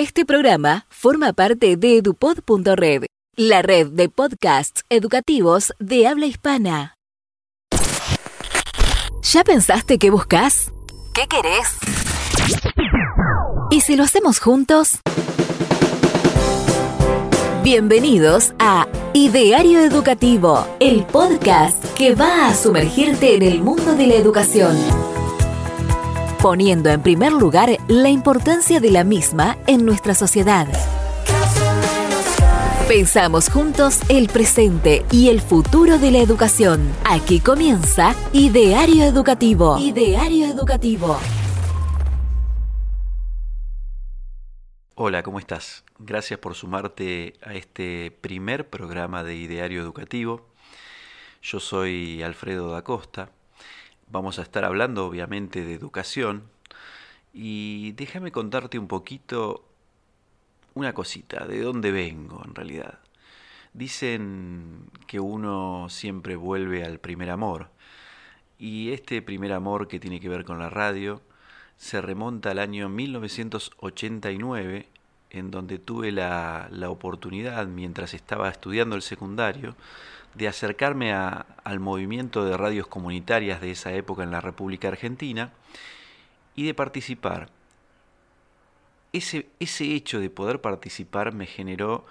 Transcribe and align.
Este 0.00 0.24
programa 0.24 0.86
forma 0.88 1.34
parte 1.34 1.76
de 1.76 1.98
edupod.red, 1.98 3.04
la 3.36 3.60
red 3.60 3.88
de 3.88 4.08
podcasts 4.08 4.82
educativos 4.88 5.74
de 5.78 6.06
habla 6.06 6.24
hispana. 6.24 6.94
¿Ya 9.20 9.44
pensaste 9.44 9.98
qué 9.98 10.08
buscas? 10.08 10.72
¿Qué 11.12 11.26
querés? 11.28 11.76
¿Y 13.70 13.82
si 13.82 13.94
lo 13.94 14.04
hacemos 14.04 14.38
juntos? 14.40 15.00
Bienvenidos 17.62 18.54
a 18.58 18.88
Ideario 19.12 19.80
Educativo, 19.80 20.66
el 20.80 21.04
podcast 21.04 21.84
que 21.92 22.14
va 22.14 22.48
a 22.48 22.54
sumergirte 22.54 23.34
en 23.34 23.42
el 23.42 23.60
mundo 23.60 23.94
de 23.94 24.06
la 24.06 24.14
educación 24.14 24.78
poniendo 26.42 26.88
en 26.88 27.02
primer 27.02 27.32
lugar 27.32 27.68
la 27.86 28.08
importancia 28.08 28.80
de 28.80 28.90
la 28.90 29.04
misma 29.04 29.58
en 29.66 29.84
nuestra 29.84 30.14
sociedad. 30.14 30.66
Pensamos 32.88 33.50
juntos 33.50 34.00
el 34.08 34.28
presente 34.28 35.04
y 35.12 35.28
el 35.28 35.42
futuro 35.42 35.98
de 35.98 36.10
la 36.10 36.18
educación. 36.18 36.92
Aquí 37.04 37.40
comienza 37.40 38.14
Ideario 38.32 39.04
Educativo. 39.04 39.78
Ideario 39.78 40.46
Educativo. 40.46 41.18
Hola, 44.94 45.22
¿cómo 45.22 45.40
estás? 45.40 45.84
Gracias 45.98 46.40
por 46.40 46.54
sumarte 46.54 47.34
a 47.42 47.52
este 47.52 48.16
primer 48.22 48.70
programa 48.70 49.22
de 49.24 49.36
Ideario 49.36 49.82
Educativo. 49.82 50.48
Yo 51.42 51.60
soy 51.60 52.22
Alfredo 52.22 52.70
da 52.70 52.82
Costa 52.82 53.30
Vamos 54.12 54.40
a 54.40 54.42
estar 54.42 54.64
hablando 54.64 55.06
obviamente 55.06 55.64
de 55.64 55.72
educación 55.72 56.42
y 57.32 57.92
déjame 57.92 58.32
contarte 58.32 58.76
un 58.76 58.88
poquito 58.88 59.64
una 60.74 60.92
cosita, 60.92 61.46
de 61.46 61.62
dónde 61.62 61.92
vengo 61.92 62.42
en 62.44 62.56
realidad. 62.56 62.98
Dicen 63.72 64.90
que 65.06 65.20
uno 65.20 65.86
siempre 65.90 66.34
vuelve 66.34 66.84
al 66.84 66.98
primer 66.98 67.30
amor 67.30 67.70
y 68.58 68.90
este 68.90 69.22
primer 69.22 69.52
amor 69.52 69.86
que 69.86 70.00
tiene 70.00 70.18
que 70.18 70.28
ver 70.28 70.44
con 70.44 70.58
la 70.58 70.70
radio 70.70 71.22
se 71.76 72.00
remonta 72.00 72.50
al 72.50 72.58
año 72.58 72.88
1989 72.88 74.88
en 75.30 75.52
donde 75.52 75.78
tuve 75.78 76.10
la, 76.10 76.66
la 76.72 76.90
oportunidad 76.90 77.68
mientras 77.68 78.14
estaba 78.14 78.48
estudiando 78.48 78.96
el 78.96 79.02
secundario 79.02 79.76
de 80.34 80.48
acercarme 80.48 81.12
al 81.12 81.80
movimiento 81.80 82.44
de 82.44 82.56
radios 82.56 82.86
comunitarias 82.86 83.60
de 83.60 83.72
esa 83.72 83.92
época 83.92 84.22
en 84.22 84.30
la 84.30 84.40
República 84.40 84.88
Argentina 84.88 85.52
y 86.54 86.66
de 86.66 86.74
participar. 86.74 87.48
Ese, 89.12 89.48
ese 89.58 89.92
hecho 89.94 90.20
de 90.20 90.30
poder 90.30 90.60
participar 90.60 91.32
me 91.32 91.46
generó 91.46 92.06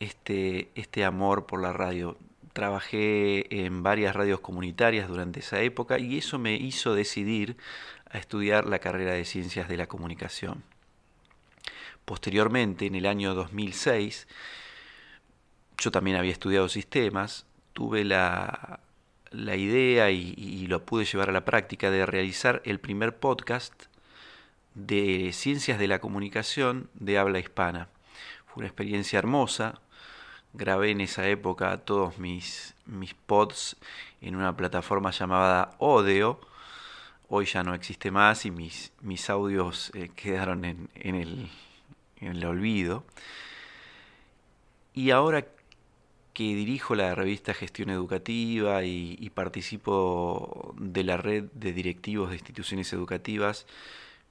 este, 0.00 0.70
este 0.74 1.04
amor 1.04 1.46
por 1.46 1.62
la 1.62 1.72
radio. 1.72 2.16
Trabajé 2.52 3.64
en 3.64 3.82
varias 3.82 4.16
radios 4.16 4.40
comunitarias 4.40 5.08
durante 5.08 5.40
esa 5.40 5.60
época 5.60 5.98
y 5.98 6.18
eso 6.18 6.38
me 6.38 6.54
hizo 6.54 6.94
decidir 6.94 7.56
a 8.10 8.18
estudiar 8.18 8.66
la 8.66 8.80
carrera 8.80 9.12
de 9.12 9.24
Ciencias 9.24 9.68
de 9.68 9.76
la 9.76 9.86
Comunicación. 9.86 10.64
Posteriormente, 12.04 12.86
en 12.86 12.94
el 12.94 13.06
año 13.06 13.34
2006, 13.34 14.26
yo 15.78 15.90
también 15.92 16.16
había 16.16 16.32
estudiado 16.32 16.68
sistemas, 16.68 17.46
tuve 17.72 18.04
la, 18.04 18.80
idea 19.32 20.10
y, 20.10 20.66
lo 20.66 20.84
pude 20.84 21.04
llevar 21.04 21.30
a 21.30 21.32
la 21.32 21.44
práctica 21.44 21.90
de 21.90 22.04
realizar 22.04 22.60
el 22.64 22.80
primer 22.80 23.16
podcast 23.16 23.84
de 24.74 25.30
ciencias 25.32 25.78
de 25.78 25.88
la 25.88 26.00
comunicación 26.00 26.90
de 26.94 27.18
habla 27.18 27.38
hispana. 27.38 27.88
Fue 28.46 28.60
una 28.62 28.66
experiencia 28.66 29.18
hermosa. 29.18 29.80
Grabé 30.52 30.90
en 30.90 31.00
esa 31.00 31.28
época 31.28 31.78
todos 31.78 32.18
mis, 32.18 32.74
mis 32.86 33.14
pods 33.14 33.76
en 34.20 34.34
una 34.34 34.56
plataforma 34.56 35.10
llamada 35.10 35.76
Odeo. 35.78 36.40
Hoy 37.28 37.44
ya 37.44 37.62
no 37.62 37.74
existe 37.74 38.10
más 38.10 38.46
y 38.46 38.50
mis, 38.50 38.92
mis 39.02 39.28
audios 39.30 39.92
eh, 39.94 40.10
quedaron 40.16 40.64
en, 40.64 40.88
el, 40.94 41.50
en 42.20 42.28
el 42.28 42.44
olvido. 42.44 43.04
Y 44.94 45.10
ahora 45.10 45.44
que 46.38 46.54
dirijo 46.54 46.94
la 46.94 47.16
revista 47.16 47.52
Gestión 47.52 47.90
Educativa 47.90 48.84
y, 48.84 49.28
participo 49.34 50.72
de 50.78 51.02
la 51.02 51.16
red 51.16 51.46
de 51.54 51.72
directivos 51.72 52.30
de 52.30 52.36
instituciones 52.36 52.92
educativas, 52.92 53.66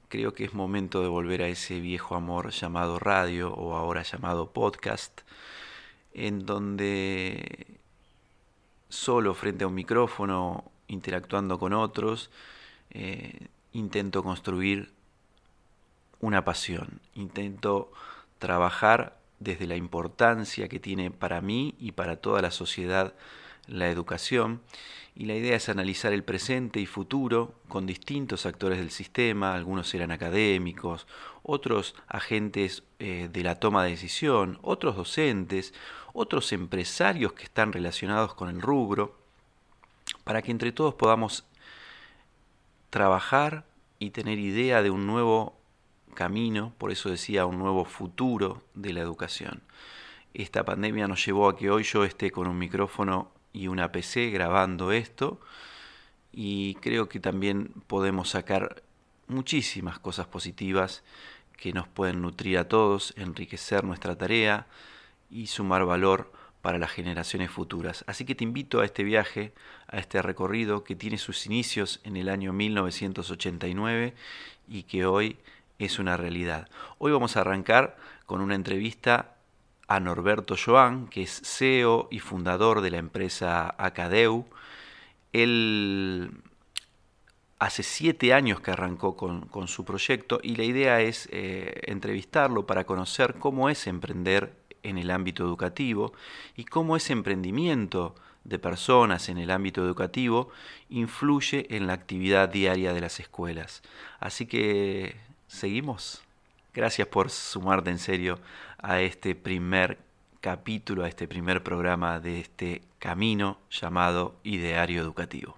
creo 0.07 0.33
que 0.33 0.45
es 0.45 0.53
momento 0.53 1.01
de 1.01 1.09
volver 1.09 1.41
a 1.41 1.49
ese 1.49 1.81
viejo 1.81 2.15
amor 2.15 2.51
llamado 2.51 2.97
radio 2.97 3.53
o 3.53 3.75
ahora 3.75 4.03
llamado 4.03 4.53
podcast, 4.53 5.19
en 6.13 6.45
donde 6.45 7.77
solo 8.87 9.33
frente 9.33 9.65
a 9.65 9.67
un 9.67 9.75
micrófono, 9.75 10.63
interactuando 10.87 11.59
con 11.59 11.73
otros, 11.73 12.29
eh, 12.91 13.47
intento 13.73 14.23
construir 14.23 14.93
una 16.21 16.45
pasión, 16.45 17.01
intento 17.15 17.91
trabajar 18.39 19.17
desde 19.39 19.67
la 19.67 19.75
importancia 19.75 20.67
que 20.67 20.79
tiene 20.79 21.11
para 21.11 21.41
mí 21.41 21.75
y 21.79 21.91
para 21.91 22.17
toda 22.17 22.41
la 22.41 22.51
sociedad 22.51 23.13
la 23.67 23.89
educación, 23.89 24.61
y 25.13 25.25
la 25.25 25.33
idea 25.33 25.55
es 25.55 25.67
analizar 25.67 26.13
el 26.13 26.23
presente 26.23 26.79
y 26.79 26.85
futuro 26.85 27.55
con 27.67 27.87
distintos 27.87 28.45
actores 28.45 28.77
del 28.77 28.91
sistema, 28.91 29.55
algunos 29.55 29.93
eran 29.95 30.11
académicos, 30.11 31.07
otros 31.41 31.95
agentes 32.07 32.83
eh, 32.99 33.27
de 33.31 33.43
la 33.43 33.55
toma 33.55 33.83
de 33.83 33.89
decisión, 33.89 34.59
otros 34.61 34.95
docentes, 34.95 35.73
otros 36.13 36.53
empresarios 36.53 37.33
que 37.33 37.45
están 37.45 37.73
relacionados 37.73 38.35
con 38.35 38.49
el 38.49 38.61
rubro, 38.61 39.17
para 40.23 40.43
que 40.43 40.51
entre 40.51 40.71
todos 40.71 40.93
podamos 40.93 41.45
trabajar 42.91 43.65
y 43.97 44.11
tener 44.11 44.37
idea 44.37 44.83
de 44.83 44.91
un 44.91 45.07
nuevo 45.07 45.57
camino, 46.17 46.73
por 46.79 46.91
eso 46.91 47.11
decía 47.11 47.45
un 47.45 47.59
nuevo 47.59 47.85
futuro 47.85 48.63
de 48.73 48.91
la 48.91 49.01
educación. 49.01 49.61
Esta 50.33 50.65
pandemia 50.65 51.07
nos 51.07 51.23
llevó 51.23 51.47
a 51.47 51.55
que 51.55 51.69
hoy 51.69 51.83
yo 51.83 52.03
esté 52.03 52.31
con 52.31 52.47
un 52.47 52.57
micrófono 52.57 53.31
y 53.53 53.67
una 53.67 53.91
PC 53.91 54.31
grabando 54.31 54.91
esto 54.91 55.39
y 56.31 56.73
creo 56.81 57.07
que 57.07 57.19
también 57.19 57.71
podemos 57.85 58.29
sacar 58.29 58.81
muchísimas 59.27 59.99
cosas 59.99 60.25
positivas 60.25 61.03
que 61.55 61.71
nos 61.71 61.87
pueden 61.87 62.23
nutrir 62.23 62.57
a 62.57 62.67
todos, 62.67 63.13
enriquecer 63.15 63.83
nuestra 63.83 64.17
tarea 64.17 64.65
y 65.29 65.45
sumar 65.47 65.85
valor 65.85 66.31
para 66.63 66.79
las 66.79 66.89
generaciones 66.89 67.51
futuras. 67.51 68.03
Así 68.07 68.25
que 68.25 68.33
te 68.33 68.43
invito 68.43 68.79
a 68.79 68.85
este 68.85 69.03
viaje, 69.03 69.53
a 69.87 69.99
este 69.99 70.23
recorrido 70.23 70.83
que 70.83 70.95
tiene 70.95 71.19
sus 71.19 71.45
inicios 71.45 71.99
en 72.03 72.17
el 72.17 72.27
año 72.27 72.53
1989 72.53 74.15
y 74.67 74.83
que 74.83 75.05
hoy 75.05 75.37
es 75.79 75.99
una 75.99 76.17
realidad. 76.17 76.69
Hoy 76.97 77.11
vamos 77.11 77.37
a 77.37 77.41
arrancar 77.41 77.97
con 78.25 78.41
una 78.41 78.55
entrevista 78.55 79.35
a 79.87 79.99
Norberto 79.99 80.55
Joan, 80.63 81.07
que 81.07 81.23
es 81.23 81.41
CEO 81.43 82.07
y 82.11 82.19
fundador 82.19 82.81
de 82.81 82.91
la 82.91 82.97
empresa 82.97 83.73
Acadeu. 83.77 84.45
Él 85.33 86.31
hace 87.59 87.83
siete 87.83 88.33
años 88.33 88.59
que 88.59 88.71
arrancó 88.71 89.15
con, 89.15 89.67
su 89.67 89.85
proyecto 89.85 90.39
y 90.43 90.55
la 90.55 90.63
idea 90.63 91.01
es 91.01 91.27
eh, 91.31 91.81
entrevistarlo 91.83 92.65
para 92.65 92.85
conocer 92.85 93.35
cómo 93.39 93.69
es 93.69 93.87
emprender 93.87 94.53
en 94.83 94.97
el 94.97 95.09
ámbito 95.09 95.43
educativo 95.43 96.13
y 96.55 96.65
cómo 96.65 96.95
ese 96.95 97.13
emprendimiento 97.13 98.15
de 98.43 98.59
personas 98.59 99.27
en 99.27 99.37
el 99.37 99.51
ámbito 99.51 99.83
educativo 99.83 100.49
influye 100.89 101.75
en 101.75 101.87
la 101.87 101.93
actividad 101.93 102.47
diaria 102.47 102.93
de 102.93 103.01
las 103.01 103.19
escuelas. 103.19 103.81
Así 104.19 104.45
que 104.45 105.17
¿Seguimos? 105.47 106.21
Gracias 106.73 107.07
por 107.07 107.29
sumarte 107.29 107.89
en 107.89 107.99
serio 107.99 108.39
a 108.77 109.01
este 109.01 109.33
primer 109.33 109.97
capítulo, 110.41 111.03
a 111.03 111.07
este 111.07 111.27
primer 111.27 111.63
programa 111.63 112.19
de 112.19 112.41
este 112.41 112.81
camino 112.99 113.57
llamado 113.71 114.35
Ideario 114.43 115.01
Educativo. 115.01 115.57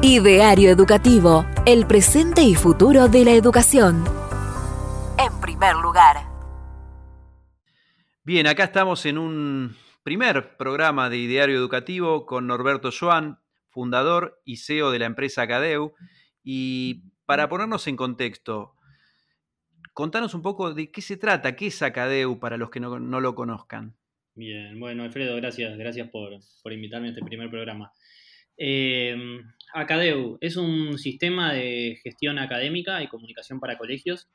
Ideario 0.00 0.70
Educativo, 0.70 1.44
el 1.66 1.86
presente 1.86 2.42
y 2.42 2.54
futuro 2.54 3.08
de 3.08 3.24
la 3.24 3.32
educación. 3.32 4.04
En 5.18 5.40
primer 5.40 5.76
lugar. 5.76 6.16
Bien, 8.24 8.46
acá 8.46 8.64
estamos 8.64 9.04
en 9.06 9.18
un 9.18 9.76
primer 10.02 10.56
programa 10.56 11.10
de 11.10 11.18
Ideario 11.18 11.56
Educativo 11.56 12.26
con 12.26 12.46
Norberto 12.46 12.90
Joan, 12.98 13.40
fundador 13.68 14.40
y 14.44 14.56
CEO 14.56 14.90
de 14.90 15.00
la 15.00 15.06
empresa 15.06 15.46
Cadeu. 15.46 15.94
Y 16.44 17.02
para 17.26 17.48
ponernos 17.48 17.86
en 17.86 17.96
contexto, 17.96 18.74
contanos 19.92 20.34
un 20.34 20.42
poco 20.42 20.74
de 20.74 20.90
qué 20.90 21.00
se 21.00 21.16
trata, 21.16 21.56
qué 21.56 21.66
es 21.66 21.82
Acadeu 21.82 22.38
para 22.38 22.56
los 22.56 22.70
que 22.70 22.80
no, 22.80 22.98
lo 22.98 23.34
conozcan. 23.34 23.96
Bien, 24.34 24.78
bueno, 24.80 25.02
Alfredo, 25.02 25.36
gracias, 25.36 25.76
gracias 25.76 26.08
por, 26.08 26.32
invitarme 26.72 27.08
a 27.08 27.10
este 27.10 27.24
primer 27.24 27.50
programa. 27.50 27.92
Eh, 28.56 29.16
Acadeu 29.74 30.38
es 30.40 30.56
un 30.56 30.98
sistema 30.98 31.52
de 31.52 31.98
gestión 32.02 32.38
académica 32.38 33.02
y 33.02 33.08
comunicación 33.08 33.60
para 33.60 33.78
colegios. 33.78 34.28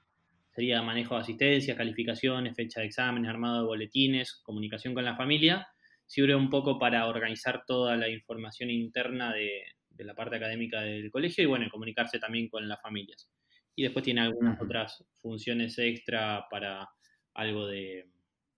Sería 0.56 0.82
manejo 0.82 1.16
de 1.16 1.22
asistencias, 1.22 1.78
calificaciones, 1.78 2.56
fecha 2.56 2.82
de 2.82 2.88
exámenes, 2.88 3.30
armado 3.30 3.60
de 3.60 3.68
boletines, 3.68 4.42
comunicación 4.44 4.96
con 4.96 5.06
la 5.06 5.16
familia. 5.16 5.68
Sirve 6.08 6.36
un 6.36 6.50
poco 6.50 6.80
para 6.80 7.06
organizar 7.08 7.64
toda 7.68 7.96
la 7.96 8.10
información 8.10 8.72
interna 8.72 9.34
de, 9.34 9.62
la 10.04 10.16
parte 10.16 10.36
académica 10.36 10.82
del 10.82 11.12
colegio 11.12 11.44
y 11.44 11.48
bueno, 11.48 11.68
comunicarse 11.70 12.20
también 12.20 12.50
con 12.50 12.68
las 12.68 12.82
familias. 12.82 13.30
Y 13.76 13.84
después 13.84 14.04
tiene 14.04 14.22
algunas 14.22 14.60
otras 14.62 15.06
funciones 15.22 15.78
extra 15.78 16.46
para 16.50 16.90
algo 17.34 17.68
de, 17.68 18.10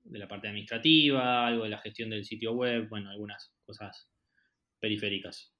de 0.03 0.19
la 0.19 0.27
parte 0.27 0.47
administrativa, 0.47 1.47
algo 1.47 1.63
de 1.63 1.69
la 1.69 1.79
gestión 1.79 2.09
del 2.09 2.25
sitio 2.25 2.53
web, 2.53 2.87
bueno, 2.89 3.09
algunas 3.09 3.53
cosas 3.65 4.09
periféricas. 4.79 5.53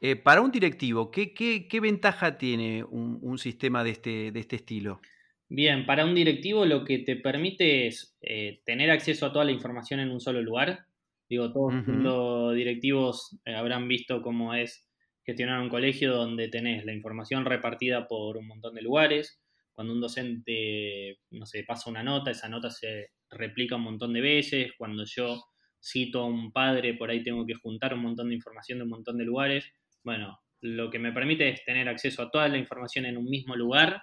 Eh, 0.00 0.16
para 0.16 0.40
un 0.40 0.50
directivo, 0.50 1.10
¿qué, 1.10 1.80
ventaja 1.80 2.38
tiene 2.38 2.84
un, 2.84 3.38
sistema 3.38 3.84
de 3.84 3.90
este, 3.90 4.32
de 4.32 4.40
este, 4.40 4.56
estilo? 4.56 5.00
Bien, 5.48 5.84
para 5.84 6.06
un 6.06 6.14
directivo 6.14 6.64
lo 6.64 6.84
que 6.84 7.00
te 7.00 7.16
permite 7.16 7.86
es 7.86 8.16
eh, 8.22 8.62
tener 8.64 8.90
acceso 8.90 9.26
a 9.26 9.32
toda 9.32 9.44
la 9.44 9.52
información 9.52 10.00
en 10.00 10.10
un 10.10 10.20
solo 10.20 10.40
lugar. 10.40 10.86
Digo, 11.30 11.52
todos 11.52 11.72
los 11.86 12.56
directivos 12.56 13.38
eh, 13.44 13.54
habrán 13.54 13.86
visto 13.86 14.20
cómo 14.20 14.52
es 14.52 14.84
gestionar 15.24 15.62
un 15.62 15.68
colegio 15.68 16.12
donde 16.12 16.48
tenés 16.48 16.84
la 16.84 16.92
información 16.92 17.44
repartida 17.44 18.08
por 18.08 18.36
un 18.36 18.48
montón 18.48 18.74
de 18.74 18.82
lugares. 18.82 19.40
Cuando 19.72 19.94
un 19.94 20.00
docente, 20.00 21.20
no 21.30 21.46
sé, 21.46 21.62
pasa 21.62 21.88
una 21.88 22.02
nota, 22.02 22.32
esa 22.32 22.48
nota 22.48 22.68
se 22.68 23.10
replica 23.30 23.76
un 23.76 23.82
montón 23.82 24.12
de 24.12 24.20
veces. 24.20 24.72
Cuando 24.76 25.04
yo 25.04 25.40
cito 25.80 26.22
a 26.22 26.26
un 26.26 26.50
padre, 26.50 26.94
por 26.94 27.10
ahí 27.10 27.22
tengo 27.22 27.46
que 27.46 27.54
juntar 27.54 27.94
un 27.94 28.02
montón 28.02 28.30
de 28.30 28.34
información 28.34 28.78
de 28.78 28.84
un 28.84 28.90
montón 28.90 29.16
de 29.16 29.24
lugares. 29.24 29.72
Bueno, 30.02 30.36
lo 30.62 30.90
que 30.90 30.98
me 30.98 31.12
permite 31.12 31.48
es 31.48 31.64
tener 31.64 31.88
acceso 31.88 32.22
a 32.24 32.30
toda 32.32 32.48
la 32.48 32.58
información 32.58 33.06
en 33.06 33.16
un 33.16 33.26
mismo 33.26 33.54
lugar, 33.54 34.02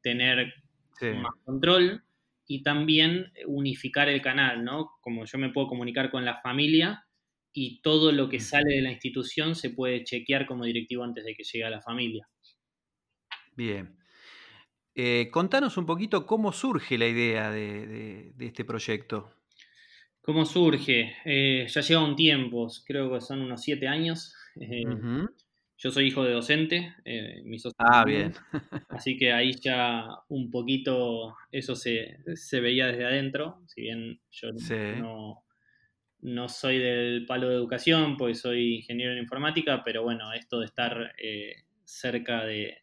tener 0.00 0.50
más 1.02 1.34
control 1.44 2.02
y 2.46 2.62
también 2.62 3.32
unificar 3.46 4.08
el 4.08 4.20
canal, 4.20 4.64
¿no? 4.64 4.92
Como 5.00 5.24
yo 5.24 5.38
me 5.38 5.50
puedo 5.50 5.66
comunicar 5.66 6.10
con 6.10 6.24
la 6.24 6.36
familia 6.36 7.06
y 7.52 7.80
todo 7.80 8.12
lo 8.12 8.28
que 8.28 8.40
sale 8.40 8.74
de 8.74 8.82
la 8.82 8.90
institución 8.90 9.54
se 9.54 9.70
puede 9.70 10.04
chequear 10.04 10.46
como 10.46 10.64
directivo 10.64 11.04
antes 11.04 11.24
de 11.24 11.34
que 11.34 11.44
llegue 11.44 11.64
a 11.64 11.70
la 11.70 11.80
familia. 11.80 12.28
Bien. 13.56 13.96
Eh, 14.94 15.28
contanos 15.30 15.76
un 15.76 15.86
poquito 15.86 16.26
cómo 16.26 16.52
surge 16.52 16.98
la 16.98 17.06
idea 17.06 17.50
de, 17.50 18.32
este 18.38 18.64
proyecto. 18.64 19.32
¿Cómo 20.20 20.44
surge? 20.44 21.16
Eh, 21.24 21.66
ya 21.68 21.80
lleva 21.80 22.04
un 22.04 22.16
tiempo, 22.16 22.68
creo 22.86 23.12
que 23.12 23.20
son 23.20 23.42
unos 23.42 23.62
siete 23.62 23.88
años. 23.88 24.34
Eh, 24.60 24.84
yo 25.84 25.90
soy 25.90 26.06
hijo 26.06 26.24
de 26.24 26.32
docente, 26.32 26.94
eh, 27.04 27.44
Ah, 27.76 28.04
bien. 28.06 28.32
así 28.88 29.18
que 29.18 29.34
ahí 29.34 29.52
ya 29.60 30.06
un 30.28 30.50
poquito 30.50 31.36
eso 31.52 31.76
se, 31.76 32.16
veía 32.52 32.86
desde 32.86 33.04
adentro, 33.04 33.60
si 33.66 33.82
bien 33.82 34.18
yo 34.30 34.48
no, 34.98 35.44
no, 36.22 36.48
soy 36.48 36.78
del 36.78 37.26
palo 37.26 37.50
de 37.50 37.56
educación, 37.56 38.16
pues 38.16 38.40
soy 38.40 38.76
ingeniero 38.76 39.12
en 39.12 39.18
informática, 39.18 39.82
pero 39.84 40.02
bueno, 40.02 40.32
esto 40.32 40.60
de 40.60 40.66
estar 40.66 41.12
eh, 41.18 41.64
cerca 41.84 42.46
de, 42.46 42.78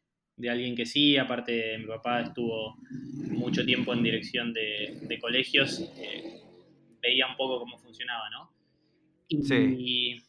alguien 0.47 0.75
que 0.75 0.85
sí, 0.85 1.17
aparte 1.17 1.79
mi 1.79 1.87
papá 1.87 2.21
estuvo 2.21 2.77
mucho 3.31 3.65
tiempo 3.65 3.93
en 3.93 4.03
dirección 4.03 4.53
de, 4.53 5.17
colegios, 5.19 5.91
veía 7.01 7.25
un 7.25 7.35
poco 7.35 7.57
cómo 7.57 7.79
funcionaba, 7.79 8.29
¿no? 8.29 8.51
sí 9.41 10.21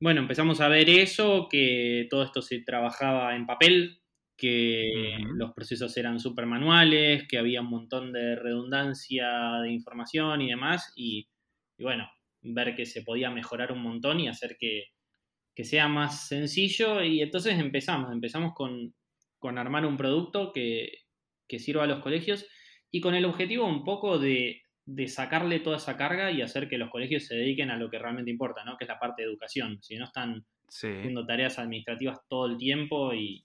bueno, 0.00 0.22
empezamos 0.22 0.60
a 0.60 0.68
ver 0.68 0.88
eso, 0.88 1.46
que 1.50 2.06
todo 2.10 2.22
esto 2.22 2.40
se 2.40 2.60
trabajaba 2.60 3.36
en 3.36 3.46
papel, 3.46 4.00
que 4.36 5.18
los 5.34 5.52
procesos 5.52 5.94
eran 5.98 6.18
súper 6.18 6.46
manuales, 6.46 7.28
que 7.28 7.36
había 7.36 7.60
un 7.60 7.68
montón 7.68 8.10
de 8.10 8.36
redundancia 8.36 9.60
de 9.62 9.70
información 9.70 10.40
y 10.40 10.48
demás, 10.48 10.92
y, 10.96 11.28
bueno, 11.78 12.10
ver 12.40 12.74
que 12.74 12.86
se 12.86 13.02
podía 13.02 13.30
mejorar 13.30 13.72
un 13.72 13.82
montón 13.82 14.20
y 14.20 14.28
hacer 14.28 14.56
que, 14.58 14.86
sea 15.62 15.88
más 15.88 16.26
sencillo, 16.26 17.02
y 17.02 17.20
entonces 17.20 17.58
empezamos, 17.58 18.10
empezamos 18.12 18.54
con, 18.54 18.94
armar 19.58 19.84
un 19.84 19.98
producto 19.98 20.52
que, 20.54 20.90
que 21.46 21.58
sirva 21.58 21.84
a 21.84 21.86
los 21.86 22.00
colegios 22.00 22.46
y 22.90 23.02
con 23.02 23.14
el 23.14 23.26
objetivo 23.26 23.66
un 23.66 23.84
poco 23.84 24.18
de 24.18 24.62
de 24.86 25.08
sacarle 25.08 25.60
toda 25.60 25.76
esa 25.76 25.96
carga 25.96 26.30
y 26.30 26.42
hacer 26.42 26.68
que 26.68 26.78
los 26.78 26.90
colegios 26.90 27.26
se 27.26 27.36
dediquen 27.36 27.70
a 27.70 27.76
lo 27.76 27.90
que 27.90 27.98
realmente 27.98 28.30
importa, 28.30 28.64
¿no? 28.64 28.76
Que 28.76 28.84
es 28.84 28.88
la 28.88 28.98
parte 28.98 29.22
de 29.22 29.28
educación. 29.28 29.78
Si 29.82 29.96
no 29.96 30.04
están 30.04 30.44
haciendo 30.68 31.26
tareas 31.26 31.58
administrativas 31.58 32.18
todo 32.28 32.46
el 32.46 32.56
tiempo 32.56 33.12
y, 33.14 33.44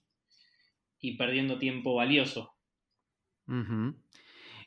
perdiendo 1.16 1.56
tiempo 1.56 1.94
valioso. 1.94 2.52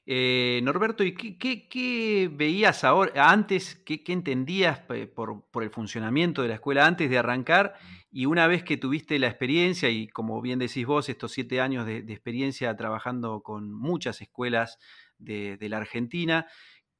Eh, 0.05 0.61
Norberto, 0.63 1.03
¿y 1.03 1.13
qué, 1.13 2.31
veías 2.33 2.85
ahora, 2.85 3.29
antes, 3.29 3.75
qué, 3.85 4.01
entendías 4.07 4.79
por, 4.79 5.43
el 5.61 5.69
funcionamiento 5.69 6.41
de 6.41 6.47
la 6.47 6.53
escuela 6.55 6.87
antes 6.87 7.09
de 7.09 7.17
arrancar? 7.17 7.73
Y 8.09 8.25
una 8.25 8.47
vez 8.47 8.63
que 8.63 8.77
tuviste 8.77 9.19
la 9.19 9.27
experiencia, 9.27 9.89
y 9.89 10.07
como 10.07 10.41
bien 10.41 10.59
decís 10.59 10.85
vos, 10.85 11.09
estos 11.09 11.33
siete 11.33 11.59
años 11.59 11.85
de 11.85 11.99
experiencia 12.07 12.73
trabajando 12.77 13.41
con 13.41 13.73
muchas 13.73 14.21
escuelas 14.21 14.79
de, 15.19 15.57
la 15.69 15.77
Argentina. 15.77 16.47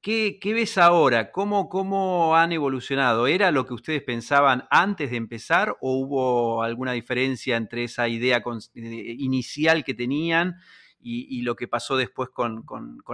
¿Qué, 0.02 0.40
ves 0.44 0.78
ahora? 0.78 1.32
¿Cómo, 1.32 1.68
¿Cómo 1.68 2.36
han 2.36 2.52
evolucionado? 2.52 3.28
¿Era 3.28 3.52
lo 3.52 3.66
que 3.66 3.74
ustedes 3.74 4.04
pensaban 4.04 4.64
antes 4.70 5.12
de 5.12 5.18
empezar 5.18 5.76
o 5.82 5.98
hubo 5.98 6.64
alguna 6.64 6.94
diferencia 6.94 7.58
entre 7.58 7.84
esa 7.84 8.08
idea 8.08 8.42
inicial 8.74 9.84
que 9.84 9.94
tenían 9.94 10.56
y, 11.02 11.42
lo 11.42 11.56
que 11.56 11.68
pasó 11.68 11.98
después 11.98 12.30
con, 12.30 12.64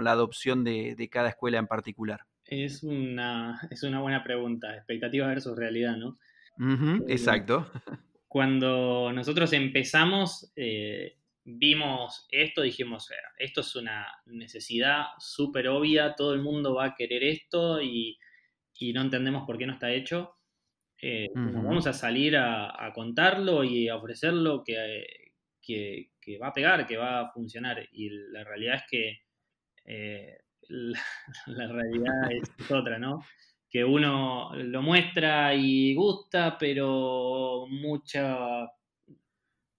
la 0.01 0.11
adopción 0.11 0.63
de, 0.63 1.09
cada 1.11 1.29
escuela 1.29 1.57
en 1.57 1.67
particular? 1.67 2.21
Es 2.45 2.83
una, 2.83 3.59
es 3.71 3.81
una 3.83 4.01
buena 4.01 4.23
pregunta, 4.23 4.75
expectativa 4.75 5.27
versus 5.27 5.57
realidad, 5.57 5.97
¿no? 5.97 6.19
Eh, 6.59 6.99
exacto. 7.07 7.71
Cuando 8.27 9.11
nosotros 9.13 9.53
empezamos, 9.53 10.51
eh, 10.55 11.17
vimos 11.45 12.27
esto, 12.31 12.63
dijimos, 12.63 13.09
esto 13.38 13.62
es 13.62 13.75
una 13.75 14.07
necesidad 14.25 15.06
súper 15.19 15.68
obvia, 15.68 16.15
todo 16.15 16.33
el 16.33 16.42
mundo 16.42 16.74
va 16.74 16.86
a 16.86 16.95
querer 16.95 17.24
esto 17.24 17.81
y, 17.81 18.18
no 18.94 19.01
entendemos 19.01 19.45
por 19.45 19.57
qué 19.57 19.65
no 19.65 19.74
está 19.74 19.92
hecho. 19.92 20.33
Eh, 21.01 21.27
vamos 21.33 21.88
a 21.88 21.94
salir 21.94 22.36
a, 22.36 22.92
contarlo 22.94 23.63
y 23.63 23.88
a 23.88 23.95
ofrecerlo 23.95 24.63
que, 24.63 25.06
que, 25.62 26.38
va 26.42 26.47
a 26.47 26.53
pegar, 26.53 26.86
que 26.88 26.97
va 26.97 27.21
a 27.21 27.31
funcionar. 27.31 27.88
Y 27.91 28.09
la 28.09 28.44
realidad 28.44 28.75
es 28.75 28.83
que 28.89 29.19
eh, 29.86 30.38
la, 31.48 31.67
realidad 31.67 32.31
es, 32.31 32.72
otra, 32.72 32.98
¿no? 32.98 33.24
Que 33.69 33.84
uno 33.84 34.51
lo 34.55 34.81
muestra 34.81 35.53
y 35.53 35.93
gusta, 35.93 36.58
pero 36.58 37.65
mucha, 37.69 38.67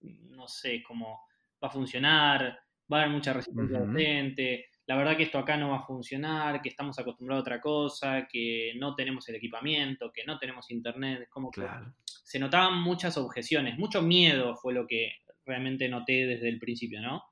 no 0.01 0.47
sé, 0.47 0.81
como 0.83 1.26
va 1.63 1.67
a 1.67 1.71
funcionar, 1.71 2.59
va 2.91 2.97
a 2.97 3.01
haber 3.01 3.13
mucha 3.13 3.33
resistencia 3.33 3.79
docente, 3.79 4.65
la 4.87 4.95
verdad 4.95 5.17
que 5.17 5.23
esto 5.23 5.37
acá 5.37 5.57
no 5.57 5.71
va 5.71 5.79
a 5.79 5.85
funcionar, 5.85 6.61
que 6.61 6.69
estamos 6.69 6.97
acostumbrados 6.97 7.41
a 7.41 7.45
otra 7.47 7.61
cosa, 7.61 8.25
que 8.31 8.73
no 8.77 8.95
tenemos 8.95 9.27
el 9.27 9.35
equipamiento, 9.35 10.11
que 10.13 10.23
no 10.25 10.39
tenemos 10.39 10.71
internet, 10.71 11.27
como 11.29 11.51
que 11.51 11.61
se 12.05 12.39
notaban 12.39 12.81
muchas 12.81 13.17
objeciones, 13.17 13.77
mucho 13.77 14.01
miedo 14.01 14.55
fue 14.55 14.73
lo 14.73 14.87
que 14.87 15.11
realmente 15.45 15.89
noté 15.89 16.25
desde 16.25 16.47
el 16.47 16.57
principio, 16.57 17.01
¿no? 17.01 17.23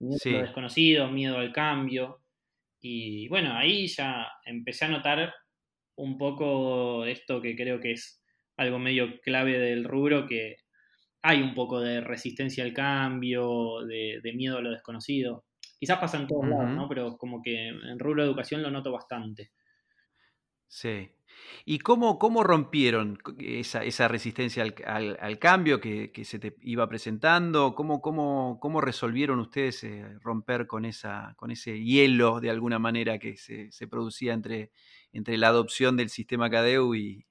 Miedo 0.00 0.42
desconocido, 0.42 1.08
miedo 1.08 1.38
al 1.38 1.52
cambio. 1.52 2.20
Y 2.80 3.28
bueno, 3.28 3.54
ahí 3.54 3.86
ya 3.86 4.26
empecé 4.44 4.84
a 4.86 4.88
notar 4.88 5.32
un 5.96 6.18
poco 6.18 7.04
esto 7.04 7.40
que 7.40 7.54
creo 7.54 7.78
que 7.80 7.92
es 7.92 8.22
algo 8.56 8.78
medio 8.78 9.20
clave 9.20 9.58
del 9.58 9.84
rubro, 9.84 10.26
que 10.26 10.56
hay 11.26 11.40
un 11.40 11.54
poco 11.54 11.80
de 11.80 12.02
resistencia 12.02 12.62
al 12.62 12.74
cambio, 12.74 13.80
de, 13.86 14.20
miedo 14.34 14.58
a 14.58 14.60
lo 14.60 14.70
desconocido. 14.70 15.46
Quizás 15.80 15.98
pasa 15.98 16.18
en 16.18 16.26
todos 16.26 16.46
lados, 16.46 16.70
¿no? 16.70 16.86
Pero 16.86 17.16
como 17.16 17.40
que 17.40 17.68
en 17.68 17.98
rubro 17.98 18.22
de 18.22 18.28
educación 18.28 18.62
lo 18.62 18.70
noto 18.70 18.92
bastante. 18.92 19.50
Sí. 20.68 21.08
¿Y 21.64 21.78
cómo, 21.78 22.18
cómo 22.18 22.44
rompieron 22.44 23.18
esa, 23.38 24.06
resistencia 24.06 24.64
al, 24.84 25.38
cambio 25.38 25.80
que, 25.80 26.12
se 26.24 26.38
te 26.38 26.56
iba 26.60 26.86
presentando? 26.90 27.74
¿Cómo, 27.74 28.02
cómo, 28.02 28.58
cómo 28.60 28.82
resolvieron 28.82 29.40
ustedes 29.40 29.82
eh, 29.84 30.04
romper 30.20 30.66
con, 30.66 30.84
esa, 30.84 31.32
con 31.38 31.50
ese 31.50 31.82
hielo 31.82 32.40
de 32.40 32.50
alguna 32.50 32.78
manera 32.78 33.18
que 33.18 33.38
se, 33.38 33.88
producía 33.88 34.34
entre, 34.34 34.72
entre 35.10 35.38
la 35.38 35.48
adopción 35.48 35.96
del 35.96 36.10
sistema 36.10 36.50
CADEU 36.50 36.94
y, 36.94 37.24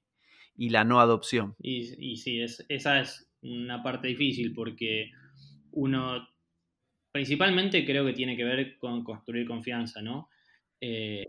la 0.57 0.83
no 0.83 0.99
adopción? 0.99 1.55
Y, 1.59 1.93
y 1.99 2.17
sí, 2.17 2.41
es, 2.41 2.65
esa 2.69 2.99
es 2.99 3.29
una 3.43 3.81
parte 3.83 4.07
difícil 4.07 4.53
porque 4.53 5.11
uno 5.71 6.27
principalmente 7.11 7.85
creo 7.85 8.05
que 8.05 8.13
tiene 8.13 8.35
que 8.35 8.43
ver 8.43 8.77
con 8.77 9.03
construir 9.03 9.47
confianza, 9.47 10.01
¿no? 10.01 10.29
Eh, 10.81 11.27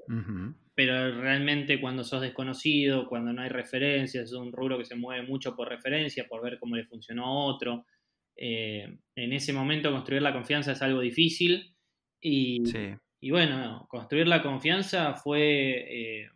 pero 0.75 1.21
realmente 1.21 1.81
cuando 1.81 2.03
sos 2.03 2.23
desconocido, 2.23 3.07
cuando 3.07 3.33
no 3.33 3.43
hay 3.43 3.51
referencias, 3.51 4.25
es 4.25 4.33
un 4.33 4.53
rubro 4.53 4.79
que 4.79 4.85
se 4.85 4.97
mueve 4.97 5.27
mucho 5.27 5.55
por 5.55 5.69
referencia, 5.69 6.27
por 6.29 6.43
ver 6.43 6.59
cómo 6.59 6.75
le 6.75 6.87
funcionó 6.87 7.27
a 7.27 7.45
otro. 7.45 7.87
Eh, 8.37 8.99
en 9.15 9.33
ese 9.33 9.53
momento 9.53 9.93
construir 9.93 10.23
la 10.23 10.33
confianza 10.33 10.73
es 10.73 10.83
algo 10.83 11.01
difícil 11.01 11.77
y, 12.21 12.63
y 13.21 13.31
bueno, 13.31 13.87
construir 13.89 14.27
la 14.27 14.43
confianza 14.43 15.15
fue 15.15 16.23
eh, 16.23 16.29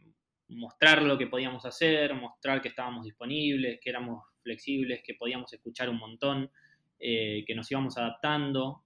mostrar 0.48 1.02
lo 1.02 1.18
que 1.18 1.26
podíamos 1.26 1.64
hacer, 1.64 2.14
mostrar 2.14 2.62
que 2.62 2.68
estábamos 2.68 3.04
disponibles, 3.04 3.80
que 3.82 3.90
éramos 3.90 4.27
flexibles, 4.42 5.02
que 5.04 5.14
podíamos 5.14 5.52
escuchar 5.52 5.88
un 5.88 5.98
montón, 5.98 6.50
eh, 6.98 7.44
que 7.46 7.54
nos 7.54 7.70
íbamos 7.70 7.96
adaptando, 7.96 8.84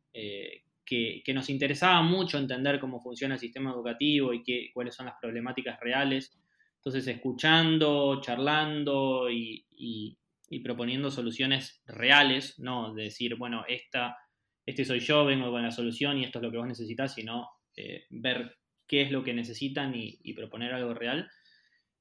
que, 0.84 1.32
nos 1.34 1.48
interesaba 1.48 2.02
mucho 2.02 2.38
entender 2.38 2.78
cómo 2.78 3.00
funciona 3.00 3.34
el 3.34 3.40
sistema 3.40 3.70
educativo 3.70 4.32
y 4.34 4.42
qué, 4.42 4.70
cuáles 4.74 4.94
son 4.94 5.06
las 5.06 5.16
problemáticas 5.20 5.80
reales. 5.80 6.36
Entonces, 6.76 7.06
escuchando, 7.06 8.20
charlando 8.20 9.30
y, 9.30 10.18
proponiendo 10.62 11.10
soluciones 11.10 11.82
reales, 11.86 12.58
no 12.58 12.92
decir, 12.92 13.36
bueno, 13.36 13.64
esta, 13.66 14.18
este 14.66 14.84
soy 14.84 15.00
yo, 15.00 15.24
vengo 15.24 15.50
con 15.50 15.62
la 15.62 15.70
solución 15.70 16.18
y 16.18 16.24
esto 16.24 16.38
es 16.38 16.42
lo 16.42 16.50
que 16.50 16.58
vos 16.58 16.66
necesitas, 16.66 17.14
sino 17.14 17.48
eh, 17.74 18.04
ver 18.10 18.58
qué 18.86 19.02
es 19.02 19.10
lo 19.10 19.24
que 19.24 19.32
necesitan 19.32 19.94
y, 19.94 20.34
proponer 20.34 20.74
algo 20.74 20.92
real. 20.92 21.30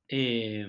Eh, 0.09 0.67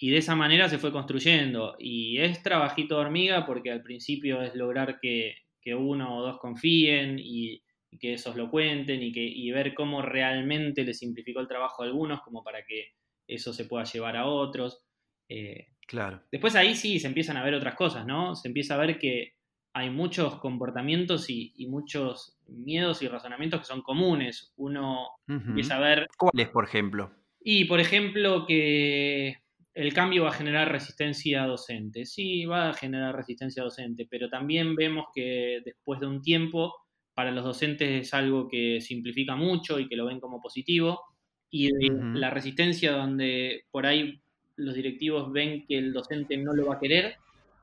y 0.00 0.10
de 0.10 0.18
esa 0.18 0.36
manera 0.36 0.68
se 0.68 0.78
fue 0.78 0.92
construyendo. 0.92 1.74
Y 1.78 2.18
es 2.18 2.42
trabajito 2.42 2.94
de 2.94 3.00
hormiga 3.00 3.44
porque 3.44 3.70
al 3.70 3.82
principio 3.82 4.42
es 4.42 4.54
lograr 4.54 5.00
que, 5.00 5.34
que 5.60 5.74
uno 5.74 6.16
o 6.16 6.22
dos 6.22 6.38
confíen 6.38 7.18
y, 7.18 7.62
que 7.98 8.12
esos 8.12 8.36
lo 8.36 8.50
cuenten 8.50 9.02
y, 9.02 9.12
que, 9.12 9.24
y 9.24 9.50
ver 9.50 9.74
cómo 9.74 10.02
realmente 10.02 10.84
le 10.84 10.92
simplificó 10.92 11.40
el 11.40 11.48
trabajo 11.48 11.82
a 11.82 11.86
algunos 11.86 12.20
como 12.20 12.44
para 12.44 12.62
que 12.62 12.92
eso 13.26 13.52
se 13.52 13.64
pueda 13.64 13.84
llevar 13.84 14.16
a 14.16 14.26
otros. 14.26 14.84
Eh, 15.28 15.68
claro. 15.86 16.22
Después 16.30 16.54
ahí 16.54 16.76
sí 16.76 17.00
se 17.00 17.08
empiezan 17.08 17.38
a 17.38 17.44
ver 17.44 17.54
otras 17.54 17.74
cosas, 17.74 18.06
¿no? 18.06 18.36
Se 18.36 18.46
empieza 18.46 18.74
a 18.74 18.78
ver 18.78 18.98
que 18.98 19.34
hay 19.72 19.90
muchos 19.90 20.36
comportamientos 20.36 21.28
y, 21.28 21.66
muchos 21.68 22.38
miedos 22.46 23.02
y 23.02 23.08
razonamientos 23.08 23.60
que 23.60 23.66
son 23.66 23.82
comunes. 23.82 24.52
Uno 24.56 25.08
empieza 25.26 25.76
a 25.76 25.80
ver... 25.80 26.06
¿Cuáles, 26.16 26.48
por 26.50 26.64
ejemplo? 26.64 27.10
Y, 27.40 27.64
por 27.64 27.80
ejemplo, 27.80 28.44
que 28.46 29.38
el 29.78 29.94
cambio 29.94 30.24
va 30.24 30.30
a 30.30 30.32
generar 30.32 30.72
resistencia 30.72 31.44
docente. 31.44 32.04
Sí, 32.04 32.44
va 32.46 32.70
a 32.70 32.74
generar 32.74 33.14
resistencia 33.14 33.62
docente, 33.62 34.08
pero 34.10 34.28
también 34.28 34.74
vemos 34.74 35.06
que 35.14 35.62
después 35.64 36.00
de 36.00 36.06
un 36.08 36.20
tiempo, 36.20 36.74
para 37.14 37.30
los 37.30 37.44
docentes 37.44 38.08
es 38.08 38.12
algo 38.12 38.48
que 38.48 38.80
simplifica 38.80 39.36
mucho 39.36 39.78
y 39.78 39.88
que 39.88 39.94
lo 39.94 40.06
ven 40.06 40.18
como 40.18 40.40
positivo. 40.40 41.00
Y 41.48 41.70
la 41.90 42.28
resistencia 42.28 42.90
donde 42.90 43.66
por 43.70 43.86
ahí 43.86 44.20
los 44.56 44.74
directivos 44.74 45.30
ven 45.30 45.64
que 45.64 45.78
el 45.78 45.92
docente 45.92 46.36
no 46.36 46.52
lo 46.54 46.66
va 46.66 46.74
a 46.74 46.80
querer, 46.80 47.14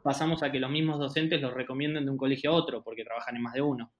pasamos 0.02 0.42
a 0.42 0.54
que 0.54 0.62
los 0.62 0.72
mismos 0.72 1.00
docentes 1.00 1.42
lo 1.42 1.52
recomienden 1.52 2.06
de 2.06 2.12
un 2.12 2.18
colegio 2.18 2.52
a 2.52 2.54
otro, 2.54 2.82
porque 2.82 3.04
trabajan 3.04 3.36
en 3.36 3.42
más 3.42 3.56
de 3.56 3.62
uno. 3.62 3.92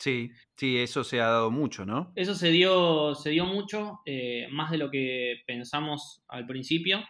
Sí, 0.00 0.32
sí, 0.56 0.78
eso 0.78 1.04
se 1.04 1.20
ha 1.20 1.26
dado 1.26 1.50
mucho, 1.50 1.84
¿no? 1.84 2.10
Eso 2.16 2.34
se 2.34 2.50
dio, 2.50 3.14
se 3.14 3.30
dio 3.30 3.44
mucho, 3.44 4.00
eh, 4.06 4.48
más 4.50 4.70
de 4.70 4.78
lo 4.78 4.90
que 4.90 5.42
pensamos 5.46 6.22
al 6.26 6.46
principio. 6.46 7.04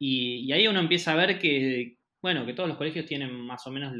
Y, 0.00 0.50
ahí 0.52 0.66
uno 0.66 0.80
empieza 0.80 1.12
a 1.12 1.16
ver 1.16 1.38
que, 1.38 1.96
bueno, 2.20 2.44
que 2.44 2.54
todos 2.54 2.68
los 2.68 2.76
colegios 2.76 3.06
tienen 3.06 3.32
más 3.32 3.64
o 3.68 3.70
menos 3.70 3.94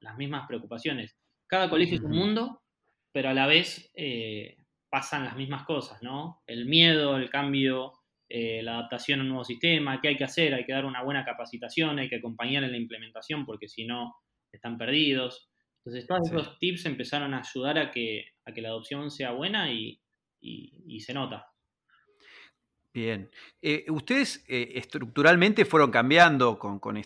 las 0.00 0.16
mismas 0.18 0.46
preocupaciones. 0.46 1.16
Cada 1.46 1.70
colegio 1.70 1.96
es 1.96 2.02
un 2.02 2.10
mundo, 2.10 2.62
pero 3.10 3.30
a 3.30 3.34
la 3.34 3.46
vez 3.46 3.90
eh, 3.94 4.58
pasan 4.90 5.24
las 5.24 5.36
mismas 5.36 5.64
cosas, 5.64 6.02
¿no? 6.02 6.42
El 6.46 6.66
miedo, 6.66 7.16
el 7.16 7.30
cambio, 7.30 7.94
eh, 8.28 8.62
la 8.62 8.74
adaptación 8.74 9.20
a 9.20 9.22
un 9.22 9.28
nuevo 9.30 9.44
sistema, 9.44 9.98
qué 10.02 10.08
hay 10.08 10.16
que 10.18 10.24
hacer, 10.24 10.52
hay 10.52 10.66
que 10.66 10.74
dar 10.74 10.84
una 10.84 11.02
buena 11.02 11.24
capacitación, 11.24 11.98
hay 11.98 12.10
que 12.10 12.16
acompañar 12.16 12.64
en 12.64 12.72
la 12.72 12.76
implementación 12.76 13.46
porque 13.46 13.68
si 13.68 13.86
no 13.86 14.14
están 14.52 14.76
perdidos. 14.76 15.51
Entonces, 15.84 16.06
todos 16.06 16.30
esos 16.30 16.58
tips 16.58 16.86
empezaron 16.86 17.34
a 17.34 17.40
ayudar 17.40 17.76
a 17.76 17.90
que, 17.90 18.26
a 18.44 18.52
que 18.52 18.62
la 18.62 18.68
adopción 18.68 19.10
sea 19.10 19.32
buena 19.32 19.72
y, 19.72 20.00
se 21.00 21.12
nota. 21.12 21.48
Bien. 22.94 23.30
Eh, 23.60 23.86
ustedes 23.88 24.44
eh, 24.48 24.72
estructuralmente 24.74 25.64
fueron 25.64 25.90
cambiando 25.90 26.58
con, 26.58 26.78
con, 26.78 26.98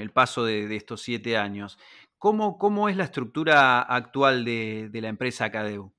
el 0.00 0.10
paso 0.10 0.44
de, 0.44 0.76
estos 0.76 1.00
siete 1.00 1.38
años. 1.38 1.78
¿Cómo, 2.18 2.58
¿Cómo, 2.58 2.88
es 2.90 2.96
la 2.96 3.04
estructura 3.04 3.80
actual 3.80 4.44
de, 4.44 4.90
la 4.92 5.08
empresa 5.08 5.46
Acadeu? 5.46 5.92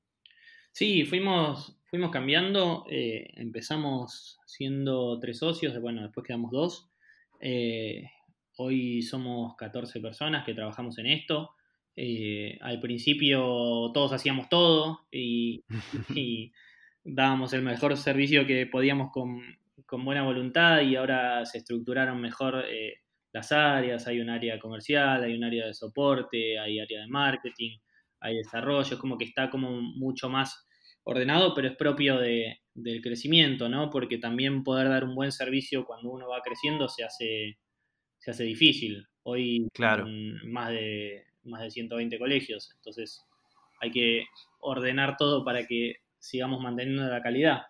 Sí, 0.72 1.06
fuimos, 1.06 1.80
fuimos 1.86 2.12
cambiando. 2.12 2.86
empezamos 2.90 4.38
siendo 4.46 5.20
tres 5.20 5.40
socios, 5.40 5.80
bueno, 5.82 6.04
después 6.04 6.28
quedamos 6.28 6.52
dos. 6.52 6.92
hoy 8.58 9.02
somos 9.02 9.56
14 9.56 10.00
personas 10.02 10.46
que 10.46 10.54
trabajamos 10.54 11.00
en 11.00 11.08
esto. 11.08 11.56
Eh, 11.98 12.58
al 12.62 12.82
principio 12.82 13.40
todos 13.94 14.12
hacíamos 14.12 14.50
todo 14.50 15.08
y, 15.12 15.64
dábamos 17.06 17.54
el 17.54 17.62
mejor 17.62 17.96
servicio 17.96 18.46
que 18.46 18.66
podíamos 18.66 19.12
con, 19.12 19.42
buena 20.04 20.24
voluntad 20.24 20.82
y 20.82 20.96
ahora 20.96 21.46
se 21.46 21.60
estructuraron 21.60 22.20
mejor 22.20 22.66
eh, 22.68 22.96
las 23.32 23.52
áreas, 23.52 24.08
hay 24.08 24.20
un 24.20 24.30
área 24.30 24.60
comercial, 24.60 25.24
hay 25.24 25.36
un 25.36 25.44
área 25.44 25.68
de 25.68 25.74
soporte, 25.74 26.60
hay 26.60 26.80
área 26.80 27.02
de 27.02 27.08
marketing, 27.08 27.78
hay 28.20 28.38
desarrollo, 28.38 28.96
es 28.96 29.00
como 29.00 29.18
que 29.18 29.26
está 29.26 29.50
como 29.50 29.72
mucho 29.82 30.30
más 30.30 30.68
ordenado, 31.04 31.54
pero 31.54 31.68
es 31.68 31.76
propio 31.76 32.18
de, 32.18 32.62
del 32.74 33.02
crecimiento, 33.02 33.70
¿no? 33.70 33.90
Porque 33.90 34.18
también 34.18 34.64
poder 34.64 34.90
dar 34.90 35.04
un 35.04 35.16
buen 35.16 35.32
servicio 35.32 35.86
cuando 35.86 36.12
uno 36.12 36.28
va 36.28 36.42
creciendo 36.42 36.90
se 36.90 37.04
hace, 37.04 37.58
se 38.18 38.32
hace 38.32 38.44
difícil. 38.44 39.08
Hoy 39.24 39.68
claro. 39.74 40.06
más 40.46 40.70
de 40.70 41.26
más 41.46 41.62
de 41.62 41.72
120 41.72 42.18
colegios. 42.20 42.72
Entonces 42.76 43.24
hay 43.82 43.92
que 43.92 44.26
ordenar 44.60 45.18
todo 45.18 45.44
para 45.44 45.66
que 45.66 45.98
sigamos 46.20 46.62
manteniendo 46.62 47.04
la 47.04 47.22
calidad. 47.22 47.64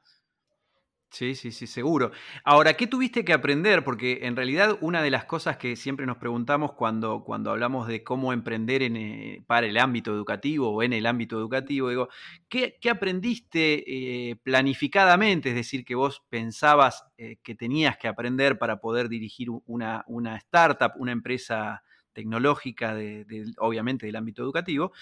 Sí, 1.15 1.33
sí, 1.33 1.53
sí, 1.53 1.65
seguro. 1.65 2.11
Ahora, 2.43 2.73
¿qué 2.73 2.87
tuviste 2.87 3.23
que 3.23 3.31
aprender? 3.31 3.85
Porque 3.85 4.19
en 4.23 4.35
realidad 4.35 4.77
una 4.81 5.01
de 5.01 5.09
las 5.09 5.23
cosas 5.23 5.55
que 5.55 5.77
siempre 5.77 6.05
nos 6.05 6.17
preguntamos 6.17 6.73
cuando, 6.73 7.23
cuando 7.23 7.51
hablamos 7.51 7.87
de 7.87 8.03
cómo 8.03 8.33
emprender 8.33 8.83
en, 8.83 8.97
eh, 8.97 9.41
para 9.47 9.65
el 9.65 9.77
ámbito 9.77 10.11
educativo 10.11 10.71
o 10.71 10.83
en 10.83 10.91
el 10.91 11.05
ámbito 11.05 11.37
educativo, 11.37 11.87
digo, 11.87 12.09
¿qué, 12.49 12.77
aprendiste 12.91 13.85
eh, 13.87 14.35
planificadamente? 14.43 15.49
Es 15.49 15.55
decir, 15.55 15.85
que 15.85 15.95
vos 15.95 16.21
pensabas 16.27 17.05
eh, 17.17 17.37
que 17.41 17.55
tenías 17.55 17.97
que 17.97 18.09
aprender 18.09 18.57
para 18.57 18.81
poder 18.81 19.07
dirigir 19.07 19.47
una, 19.67 20.03
una 20.07 20.35
startup, 20.35 20.91
una 20.97 21.13
empresa 21.13 21.81
tecnológica, 22.15 22.95
de, 22.95 23.45
obviamente 23.59 24.07
del 24.07 24.15
ámbito 24.15 24.41
educativo, 24.41 24.93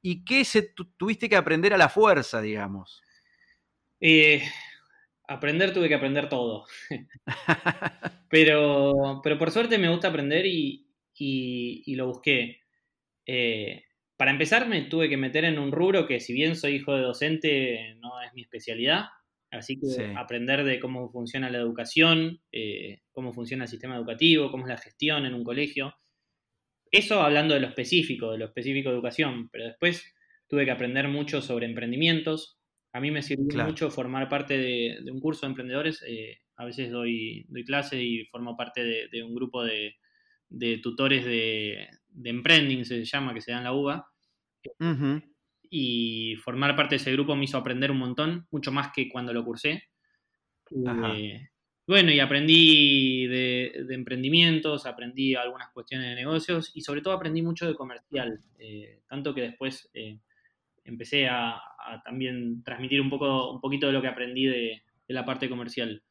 y 0.00 0.24
qué 0.24 0.44
se, 0.44 0.74
tuviste 0.96 1.28
que 1.28 1.36
aprender 1.36 1.72
a 1.72 1.78
la 1.78 1.88
fuerza, 1.88 2.40
digamos. 2.40 3.02
Eh, 4.00 4.42
aprender 5.28 5.72
tuve 5.72 5.88
que 5.88 5.94
aprender 5.94 6.28
todo. 6.28 6.64
pero, 8.28 9.20
pero 9.22 9.38
por 9.38 9.52
suerte 9.52 9.78
me 9.78 9.88
gusta 9.88 10.08
aprender 10.08 10.44
y, 10.46 10.88
lo 11.94 12.06
busqué. 12.08 12.62
Eh, 13.26 13.84
para 14.16 14.32
empezar 14.32 14.68
me 14.68 14.82
tuve 14.82 15.08
que 15.08 15.16
meter 15.16 15.44
en 15.44 15.58
un 15.58 15.70
rubro 15.70 16.06
que 16.06 16.20
si 16.20 16.32
bien 16.32 16.56
soy 16.56 16.76
hijo 16.76 16.94
de 16.94 17.02
docente 17.02 17.94
no 18.00 18.20
es 18.22 18.32
mi 18.34 18.42
especialidad, 18.42 19.06
así 19.50 19.78
que 19.78 20.14
aprender 20.16 20.64
de 20.64 20.80
cómo 20.80 21.10
funciona 21.10 21.50
la 21.50 21.58
educación, 21.58 22.40
eh, 22.50 23.02
cómo 23.12 23.32
funciona 23.32 23.64
el 23.64 23.70
sistema 23.70 23.96
educativo, 23.96 24.50
cómo 24.50 24.64
es 24.64 24.70
la 24.70 24.78
gestión 24.78 25.26
en 25.26 25.34
un 25.34 25.44
colegio, 25.44 25.94
eso 26.92 27.22
hablando 27.22 27.54
de 27.54 27.60
lo 27.60 27.68
específico, 27.68 28.32
de 28.32 28.38
lo 28.38 28.44
específico 28.44 28.90
de 28.90 28.96
educación, 28.96 29.48
pero 29.50 29.64
después 29.64 30.14
tuve 30.46 30.66
que 30.66 30.70
aprender 30.70 31.08
mucho 31.08 31.40
sobre 31.40 31.64
emprendimientos. 31.64 32.58
A 32.92 33.00
mí 33.00 33.10
me 33.10 33.22
sirvió 33.22 33.64
mucho 33.64 33.90
formar 33.90 34.28
parte 34.28 34.58
de, 34.58 35.10
un 35.10 35.18
curso 35.18 35.46
de 35.46 35.52
emprendedores. 35.52 36.04
Eh, 36.06 36.42
a 36.56 36.66
veces 36.66 36.90
doy, 36.90 37.46
doy 37.48 37.64
clase 37.64 38.02
y 38.02 38.26
formo 38.26 38.54
parte 38.56 38.84
de, 38.84 39.22
un 39.22 39.34
grupo 39.34 39.64
de, 39.64 39.96
tutores 40.82 41.24
de, 41.24 41.88
emprending, 42.22 42.84
se 42.84 43.02
llama, 43.04 43.32
que 43.32 43.40
se 43.40 43.52
da 43.52 43.58
en 43.58 43.64
la 43.64 43.72
UBA. 43.72 44.06
Y 45.70 46.36
formar 46.44 46.76
parte 46.76 46.96
de 46.96 47.00
ese 47.00 47.12
grupo 47.12 47.34
me 47.34 47.46
hizo 47.46 47.56
aprender 47.56 47.90
un 47.90 47.98
montón, 47.98 48.46
mucho 48.50 48.70
más 48.70 48.92
que 48.94 49.08
cuando 49.08 49.32
lo 49.32 49.42
cursé. 49.42 49.84
Eh, 51.16 51.48
bueno, 51.86 52.12
y 52.12 52.20
aprendí 52.20 53.26
de, 53.26 53.86
emprendimientos, 53.90 54.86
aprendí 54.86 55.34
algunas 55.34 55.70
cuestiones 55.70 56.08
de 56.08 56.14
negocios 56.14 56.70
y 56.74 56.80
sobre 56.82 57.02
todo 57.02 57.14
aprendí 57.14 57.42
mucho 57.42 57.66
de 57.66 57.74
comercial, 57.74 58.40
eh, 58.58 59.00
tanto 59.08 59.34
que 59.34 59.42
después 59.42 59.90
eh, 59.94 60.18
empecé 60.84 61.28
a, 61.28 61.60
también 62.04 62.62
transmitir 62.62 63.00
un, 63.00 63.10
poco, 63.10 63.52
un 63.52 63.60
poquito 63.60 63.88
de 63.88 63.92
lo 63.92 64.00
que 64.00 64.08
aprendí 64.08 64.46
de, 64.46 64.82
la 65.08 65.26
parte 65.26 65.46
comercial. 65.46 66.02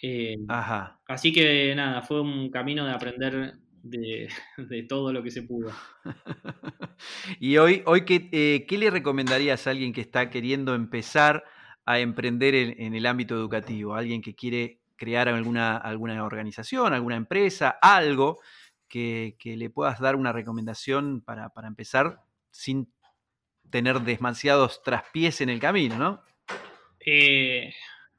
Eh, 0.00 0.36
Ajá. 0.46 1.00
Así 1.08 1.32
que 1.32 1.74
nada, 1.74 2.02
fue 2.02 2.20
un 2.20 2.50
camino 2.52 2.86
de 2.86 2.92
aprender 2.92 3.54
de, 3.82 4.28
todo 4.88 5.12
lo 5.12 5.24
que 5.24 5.32
se 5.32 5.42
pudo. 5.42 5.72
y 7.40 7.56
hoy, 7.56 7.82
hoy 7.84 8.04
¿qué, 8.04 8.64
¿qué 8.68 8.78
le 8.78 8.90
recomendarías 8.90 9.66
a 9.66 9.70
alguien 9.70 9.92
que 9.92 10.00
está 10.00 10.30
queriendo 10.30 10.76
empezar 10.76 11.42
a 11.84 11.98
emprender 12.00 12.54
en, 12.54 12.94
el 12.94 13.06
ámbito 13.06 13.34
educativo? 13.34 13.94
Alguien 13.94 14.22
que 14.22 14.34
quiere 14.34 14.77
crear 14.98 15.28
alguna, 15.28 15.78
alguna 15.78 16.22
organización, 16.24 16.92
alguna 16.92 17.16
empresa, 17.16 17.78
algo 17.80 18.40
que, 18.88 19.36
le 19.42 19.70
puedas 19.70 20.00
dar 20.00 20.16
una 20.16 20.32
recomendación 20.32 21.22
para, 21.22 21.48
para 21.50 21.68
empezar 21.68 22.20
sin 22.50 22.92
tener 23.70 24.00
demasiados 24.00 24.82
traspiés 24.82 25.40
en 25.40 25.48
el 25.48 25.60
camino, 25.60 25.96
¿no? 25.96 26.22
Eh, 27.04 27.72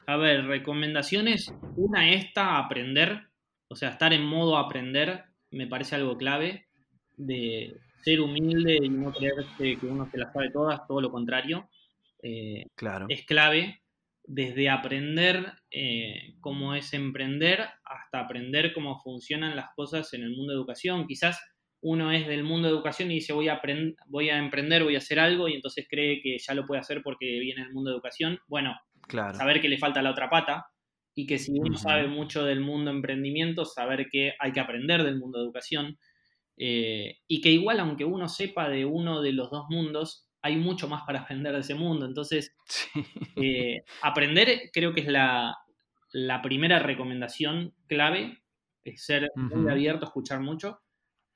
a 0.07 0.17
ver, 0.17 0.45
recomendaciones. 0.45 1.53
Una 1.75 2.11
esta, 2.11 2.57
aprender. 2.57 3.27
O 3.67 3.75
sea, 3.75 3.89
estar 3.89 4.13
en 4.13 4.23
modo 4.23 4.57
aprender 4.57 5.25
me 5.51 5.67
parece 5.67 5.95
algo 5.95 6.17
clave. 6.17 6.67
De 7.17 7.75
ser 8.03 8.21
humilde 8.21 8.79
y 8.81 8.89
no 8.89 9.11
creerse 9.11 9.77
que 9.77 9.85
uno 9.85 10.09
se 10.09 10.17
las 10.17 10.31
sabe 10.31 10.49
todas, 10.51 10.87
todo 10.87 11.01
lo 11.01 11.11
contrario. 11.11 11.69
Eh, 12.23 12.65
claro. 12.75 13.05
Es 13.09 13.25
clave. 13.25 13.81
Desde 14.31 14.69
aprender 14.69 15.53
eh, 15.71 16.35
cómo 16.39 16.75
es 16.75 16.93
emprender 16.93 17.67
hasta 17.83 18.19
aprender 18.19 18.73
cómo 18.73 18.99
funcionan 18.99 19.55
las 19.55 19.69
cosas 19.75 20.13
en 20.13 20.21
el 20.21 20.35
mundo 20.35 20.53
de 20.53 20.59
educación. 20.59 21.07
Quizás 21.07 21.41
uno 21.81 22.11
es 22.11 22.27
del 22.27 22.43
mundo 22.43 22.67
de 22.67 22.75
educación 22.75 23.09
y 23.09 23.15
dice 23.15 23.33
voy 23.33 23.47
a, 23.47 23.59
voy 24.05 24.29
a 24.29 24.37
emprender, 24.37 24.83
voy 24.83 24.95
a 24.95 24.99
hacer 24.99 25.19
algo 25.19 25.47
y 25.47 25.55
entonces 25.55 25.87
cree 25.89 26.21
que 26.21 26.37
ya 26.37 26.53
lo 26.53 26.67
puede 26.67 26.81
hacer 26.81 27.01
porque 27.03 27.39
viene 27.39 27.63
el 27.63 27.73
mundo 27.73 27.89
de 27.89 27.95
educación. 27.95 28.37
Bueno, 28.47 28.75
saber 29.09 29.61
que 29.61 29.69
le 29.69 29.79
falta 29.79 30.03
la 30.03 30.11
otra 30.11 30.29
pata 30.29 30.67
y 31.15 31.25
que 31.25 31.39
si 31.39 31.59
uno 31.59 31.75
sabe 31.77 32.07
mucho 32.07 32.45
del 32.45 32.59
mundo 32.59 32.91
emprendimiento, 32.91 33.65
saber 33.65 34.09
que 34.11 34.33
hay 34.39 34.51
que 34.51 34.59
aprender 34.59 35.03
del 35.03 35.17
mundo 35.17 35.39
de 35.39 35.45
educación 35.45 35.97
eh, 36.55 37.17
y 37.27 37.41
que 37.41 37.49
igual 37.49 37.79
aunque 37.79 38.05
uno 38.05 38.27
sepa 38.27 38.69
de 38.69 38.85
uno 38.85 39.21
de 39.21 39.31
los 39.31 39.49
dos 39.49 39.65
mundos, 39.69 40.28
hay 40.41 40.57
mucho 40.57 40.87
más 40.87 41.03
para 41.03 41.21
aprender 41.21 41.53
de 41.53 41.59
ese 41.59 41.75
mundo. 41.75 42.05
Entonces, 42.05 42.55
eh, 43.35 43.83
aprender 44.01 44.69
creo 44.73 44.93
que 44.93 45.01
es 45.01 45.07
la, 45.07 45.55
primera 46.41 46.79
recomendación 46.79 47.73
clave, 47.87 48.41
es 48.83 49.03
ser 49.03 49.29
muy 49.35 49.69
abierto, 49.71 50.05
escuchar 50.05 50.39
mucho 50.39 50.81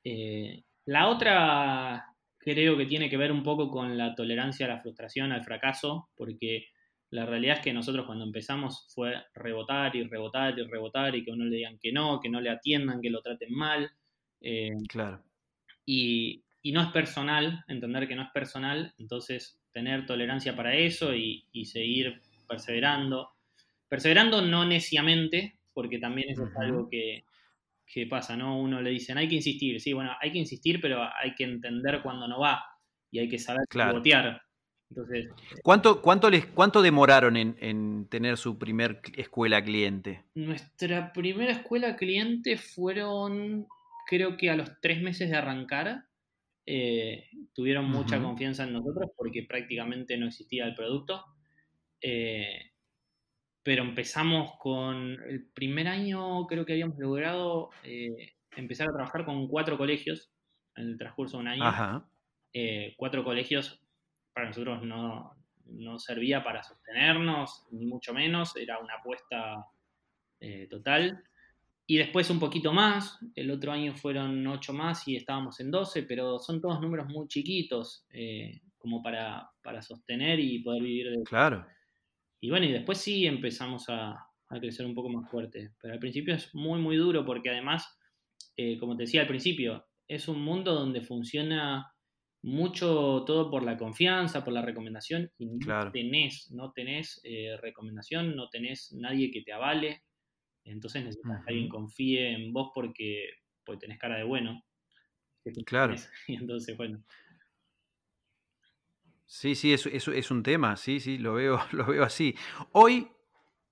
eh, 0.04 0.64
la 0.86 1.08
otra 1.08 2.06
creo 2.38 2.78
que 2.78 2.86
tiene 2.86 3.10
que 3.10 3.18
ver 3.18 3.32
un 3.32 3.44
poco 3.44 3.70
con 3.70 3.98
la 3.98 4.16
tolerancia 4.16 4.66
a 4.66 4.70
la 4.70 4.82
frustración, 4.82 5.32
al 5.32 5.44
fracaso, 5.44 6.10
porque 6.16 6.68
la 7.10 7.26
realidad 7.26 7.58
es 7.58 7.64
que 7.64 7.74
nosotros 7.74 8.06
cuando 8.06 8.26
empezamos 8.26 8.88
fue 8.94 9.14
rebotar 9.34 9.96
y 9.96 10.04
rebotar 10.04 10.58
y 10.58 10.64
rebotar 10.64 11.16
y 11.16 11.24
que 11.24 11.32
uno 11.32 11.46
le 11.46 11.56
digan 11.56 11.80
que 11.80 11.94
no, 11.94 12.20
que 12.20 12.30
no 12.30 12.42
le 12.42 12.50
atiendan, 12.50 13.02
que 13.02 13.10
lo 13.10 13.22
traten 13.22 13.54
mal. 13.54 13.90
Eh, 14.42 14.72
claro. 14.90 15.24
Y, 15.86 16.44
no 16.72 16.82
es 16.82 16.88
personal, 16.90 17.64
entender 17.68 18.08
que 18.08 18.16
no 18.16 18.24
es 18.24 18.32
personal, 18.32 18.94
entonces 18.98 19.60
tener 19.72 20.06
tolerancia 20.06 20.56
para 20.56 20.76
eso 20.76 21.14
y, 21.14 21.46
seguir 21.66 22.22
perseverando. 22.48 23.32
Perseverando 23.90 24.42
no 24.42 24.66
neciamente, 24.66 25.60
porque 25.74 26.00
también 26.00 26.30
eso 26.30 26.46
es 26.46 26.56
algo 26.58 26.88
que, 26.90 27.26
¿qué 27.86 28.08
pasa? 28.08 28.38
¿no? 28.38 28.60
Uno 28.60 28.82
le 28.82 28.92
dicen, 28.92 29.18
hay 29.18 29.28
que 29.28 29.36
insistir, 29.36 29.82
sí, 29.82 29.94
bueno, 29.94 30.12
hay 30.22 30.32
que 30.32 30.40
insistir, 30.40 30.80
pero 30.82 31.04
hay 31.04 31.36
que 31.36 31.44
entender 31.44 32.02
cuando 32.02 32.28
no 32.28 32.40
va 32.40 32.64
y 33.12 33.20
hay 33.20 33.30
que 33.30 33.40
saber 33.40 33.66
claro. 33.70 34.02
Entonces, 34.90 35.28
¿Cuánto, 35.64 36.02
cuánto, 36.02 36.30
les, 36.30 36.46
cuánto 36.46 36.82
demoraron 36.82 37.36
en, 37.36 38.08
tener 38.10 38.38
su 38.38 38.60
primer 38.60 39.02
escuela 39.18 39.64
cliente? 39.64 40.24
Nuestra 40.36 41.12
primera 41.14 41.52
escuela 41.52 41.96
cliente 41.96 42.58
fueron, 42.58 43.66
creo 44.08 44.38
que 44.38 44.52
a 44.52 44.56
los 44.56 44.70
tres 44.82 45.02
meses 45.02 45.32
de 45.32 45.36
arrancar, 45.36 46.06
eh, 46.66 47.30
tuvieron 47.54 47.90
mucha 47.90 48.22
confianza 48.22 48.64
en 48.64 48.74
nosotros 48.74 49.12
porque 49.18 49.44
prácticamente 49.44 50.18
no 50.18 50.28
existía 50.28 50.66
el 50.66 50.76
producto. 50.76 51.26
Eh, 52.02 52.72
pero 53.62 53.84
empezamos 53.84 54.54
con 54.60 55.18
el 55.24 55.46
primer 55.54 55.88
año, 55.88 56.46
creo 56.48 56.66
que 56.66 56.74
habíamos 56.74 56.98
logrado 57.00 57.70
eh, 57.84 58.34
empezar 58.56 58.90
a 58.90 58.94
trabajar 58.94 59.24
con 59.26 59.48
cuatro 59.48 59.78
colegios 59.78 60.32
en 60.76 60.90
el 60.90 60.98
transcurso 60.98 61.38
de 61.38 61.44
un 61.44 61.48
año. 61.50 62.10
Cuatro 62.98 63.24
colegios 63.24 63.82
para 64.34 64.48
nosotros 64.48 64.84
no, 64.84 65.36
servía 65.98 66.44
para 66.44 66.62
sostenernos, 66.62 67.66
ni 67.72 67.86
mucho 67.86 68.14
menos, 68.14 68.56
era 68.58 68.80
una 68.80 68.96
apuesta 68.96 69.66
total. 70.70 71.24
Y 71.86 71.98
después 71.98 72.30
un 72.30 72.40
poquito 72.40 72.72
más, 72.72 73.20
el 73.36 73.52
otro 73.52 73.72
año 73.72 73.94
fueron 73.94 74.46
ocho 74.48 74.74
más 74.74 75.08
y 75.08 75.16
estábamos 75.16 75.60
en 75.60 75.70
12, 75.70 76.04
pero 76.04 76.40
son 76.40 76.62
todos 76.62 76.80
números 76.80 77.08
muy 77.10 77.28
chiquitos 77.28 78.06
como 78.78 79.02
para, 79.02 79.50
para, 79.62 79.82
sostener 79.82 80.40
y 80.40 80.60
poder 80.60 80.82
vivir 80.82 81.10
de... 81.10 81.24
Claro. 81.24 81.66
Y 82.44 82.50
bueno, 82.50 82.66
y 82.66 82.74
después 82.74 82.98
sí 82.98 83.26
empezamos 83.26 83.86
a, 83.88 84.28
crecer 84.60 84.86
un 84.86 84.94
poco 84.94 85.08
más 85.08 85.32
fuerte. 85.32 85.72
Pero 85.82 85.94
al 85.94 86.00
principio 86.00 86.36
es 86.36 86.54
muy, 86.54 86.80
muy 86.82 86.98
duro 86.98 87.26
porque 87.26 87.50
además, 87.50 87.98
eh, 88.58 88.78
como 88.80 88.98
te 88.98 89.04
decía 89.04 89.22
al 89.22 89.28
principio, 89.28 89.86
es 90.10 90.28
un 90.28 90.42
mundo 90.42 90.74
donde 90.74 91.00
funciona 91.00 91.94
mucho 92.42 93.24
todo 93.26 93.50
por 93.50 93.64
la 93.64 93.78
confianza, 93.78 94.44
por 94.44 94.54
la 94.54 94.62
recomendación, 94.62 95.32
y 95.38 95.46
no 95.46 95.92
tenés, 95.94 96.52
no 96.52 96.74
tenés 96.74 97.22
eh, 97.24 97.56
recomendación, 97.62 98.36
no 98.36 98.50
tenés 98.50 98.92
nadie 98.92 99.32
que 99.32 99.42
te 99.42 99.54
avale. 99.54 100.04
Entonces 100.64 101.04
necesitas 101.04 101.44
que 101.44 101.52
alguien 101.52 101.70
confíe 101.70 102.34
en 102.34 102.54
vos 102.54 102.72
porque, 102.74 103.30
porque 103.66 103.82
tenés 103.82 104.00
cara 104.00 104.18
de 104.18 104.24
bueno. 104.24 104.64
Claro. 105.66 105.96
Y 106.28 106.36
entonces, 106.36 106.78
bueno, 106.78 107.04
Sí, 109.34 109.56
sí, 109.56 109.74
es, 109.74 109.88
es, 109.88 110.30
un 110.30 110.44
tema, 110.44 110.78
sí, 110.78 111.00
sí, 111.00 111.18
lo 111.18 111.34
veo, 111.34 111.60
lo 111.72 111.88
veo 111.88 112.04
así. 112.04 112.36
Hoy, 112.72 113.08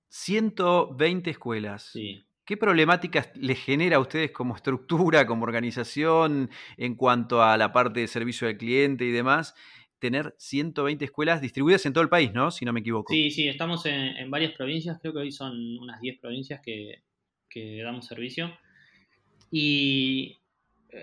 120 0.08 1.30
escuelas. 1.30 1.90
Sí. 1.92 2.26
¿Qué 2.44 2.56
problemáticas 2.56 3.30
les 3.36 3.60
genera 3.60 3.98
a 3.98 4.00
ustedes 4.00 4.32
como 4.32 4.56
estructura, 4.56 5.24
como 5.24 5.44
organización, 5.44 6.50
en 6.76 6.96
cuanto 6.96 7.44
a 7.44 7.56
la 7.56 7.72
parte 7.72 8.00
de 8.00 8.08
servicio 8.08 8.48
al 8.48 8.56
cliente 8.56 9.04
y 9.04 9.12
demás? 9.12 9.54
Tener 10.02 10.34
120 10.36 11.04
escuelas 11.04 11.40
distribuidas 11.40 11.86
en 11.86 11.92
todo 11.92 12.02
el 12.02 12.10
país, 12.10 12.32
¿no? 12.32 12.50
Si 12.50 12.64
no 12.64 12.72
me 12.72 12.80
equivoco. 12.80 13.12
Sí, 13.12 13.30
sí, 13.30 13.46
estamos 13.46 13.86
en, 13.86 14.28
varias 14.32 14.50
provincias, 14.50 14.98
creo 15.00 15.12
que 15.12 15.20
hoy 15.20 15.30
son 15.30 15.78
unas 15.78 16.00
10 16.00 16.18
provincias 16.18 16.60
que, 16.60 17.04
que 17.48 17.80
damos 17.84 18.08
servicio. 18.08 18.52
Y 19.52 20.40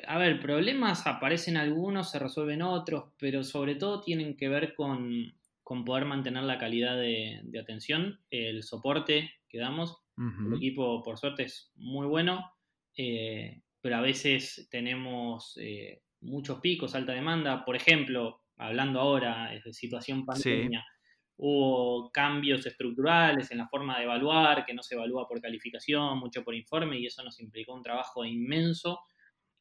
a 0.06 0.18
ver, 0.18 0.40
problemas 0.40 1.08
aparecen 1.08 1.58
algunos, 1.58 2.12
se 2.12 2.20
resuelven 2.20 2.62
otros, 2.62 3.06
pero 3.18 3.44
sobre 3.44 3.76
todo 3.76 4.02
tienen 4.02 4.36
que 4.36 4.50
ver 4.50 4.76
con, 4.76 5.34
poder 5.64 6.04
mantener 6.04 6.44
la 6.44 6.58
calidad 6.58 6.98
de, 6.98 7.42
atención, 7.58 8.20
el 8.30 8.64
soporte 8.64 9.32
que 9.48 9.60
damos. 9.60 9.98
El 10.18 10.58
equipo, 10.58 11.02
por 11.02 11.18
suerte, 11.18 11.44
es 11.44 11.72
muy 11.78 12.06
bueno, 12.06 12.52
eh, 12.98 13.62
pero 13.80 13.96
a 13.96 14.02
veces 14.02 14.68
tenemos 14.70 15.58
eh, 15.62 16.02
muchos 16.20 16.60
picos, 16.60 16.94
alta 16.94 17.14
demanda. 17.14 17.64
Por 17.64 17.78
ejemplo, 17.78 18.42
hablando 18.60 19.00
ahora 19.00 19.52
de 19.52 19.74
situación 19.74 20.26
pandemia, 20.26 20.86
hubo 21.38 22.12
cambios 22.12 22.66
estructurales 22.66 23.50
en 23.52 23.60
la 23.60 23.68
forma 23.68 23.98
de 23.98 24.04
evaluar, 24.04 24.66
que 24.66 24.74
no 24.74 24.84
se 24.84 24.96
evalúa 24.96 25.28
por 25.28 25.42
calificación, 25.42 26.20
mucho 26.20 26.44
por 26.44 26.54
informe, 26.54 27.00
y 27.00 27.06
eso 27.06 27.24
nos 27.24 27.40
implicó 27.40 27.74
un 27.74 27.82
trabajo 27.82 28.26
inmenso 28.26 29.00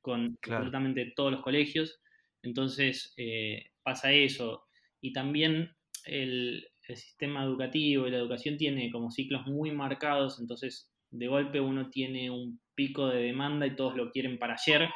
con 0.00 0.36
absolutamente 0.42 1.12
todos 1.14 1.32
los 1.32 1.42
colegios. 1.42 2.00
Entonces 2.42 3.14
eh, 3.16 3.70
pasa 3.82 4.12
eso. 4.12 4.64
Y 5.00 5.12
también 5.12 5.70
el, 6.04 6.66
sistema 6.94 7.44
educativo 7.44 8.06
y 8.06 8.10
la 8.10 8.16
educación 8.16 8.56
tiene 8.56 8.90
como 8.90 9.10
ciclos 9.10 9.46
muy 9.46 9.70
marcados, 9.72 10.40
entonces 10.40 10.90
de 11.10 11.26
golpe 11.26 11.60
uno 11.60 11.90
tiene 11.90 12.30
un 12.30 12.58
pico 12.74 13.08
de 13.08 13.24
demanda 13.24 13.66
y 13.66 13.76
todos 13.76 13.94
lo 13.94 14.10
quieren 14.10 14.38
para 14.38 14.54
ayer. 14.54 14.88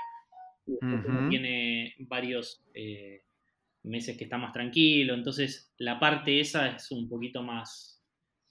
Y 0.66 1.28
tiene 1.28 1.94
varios 1.98 2.64
eh, 2.72 3.24
meses 3.84 4.16
que 4.16 4.24
está 4.24 4.38
más 4.38 4.52
tranquilo. 4.52 5.14
Entonces 5.14 5.72
la 5.78 5.98
parte 5.98 6.40
esa 6.40 6.76
es 6.76 6.90
un 6.90 7.08
poquito 7.08 7.42
más 7.42 8.02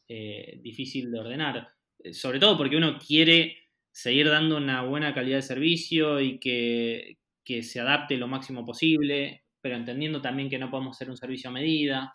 eh, 0.08 0.60
difícil 0.62 1.12
de 1.12 1.20
ordenar. 1.20 1.70
Sobre 2.12 2.40
todo 2.40 2.58
porque 2.58 2.78
uno 2.78 2.98
quiere 2.98 3.70
seguir 3.92 4.30
dando 4.30 4.58
una 4.58 4.84
buena 4.84 5.14
calidad 5.14 5.38
de 5.38 5.44
servicio 5.44 6.20
y 6.20 6.40
que, 6.40 7.18
se 7.64 7.82
adapte 7.82 8.16
lo 8.16 8.30
máximo 8.30 8.66
posible, 8.66 9.44
pero 9.60 9.76
entendiendo 9.76 10.22
también 10.22 10.50
que 10.50 10.58
no 10.58 10.72
podemos 10.72 10.96
hacer 10.96 11.10
un 11.10 11.18
servicio 11.18 11.50
a 11.50 11.54
medida. 11.54 12.14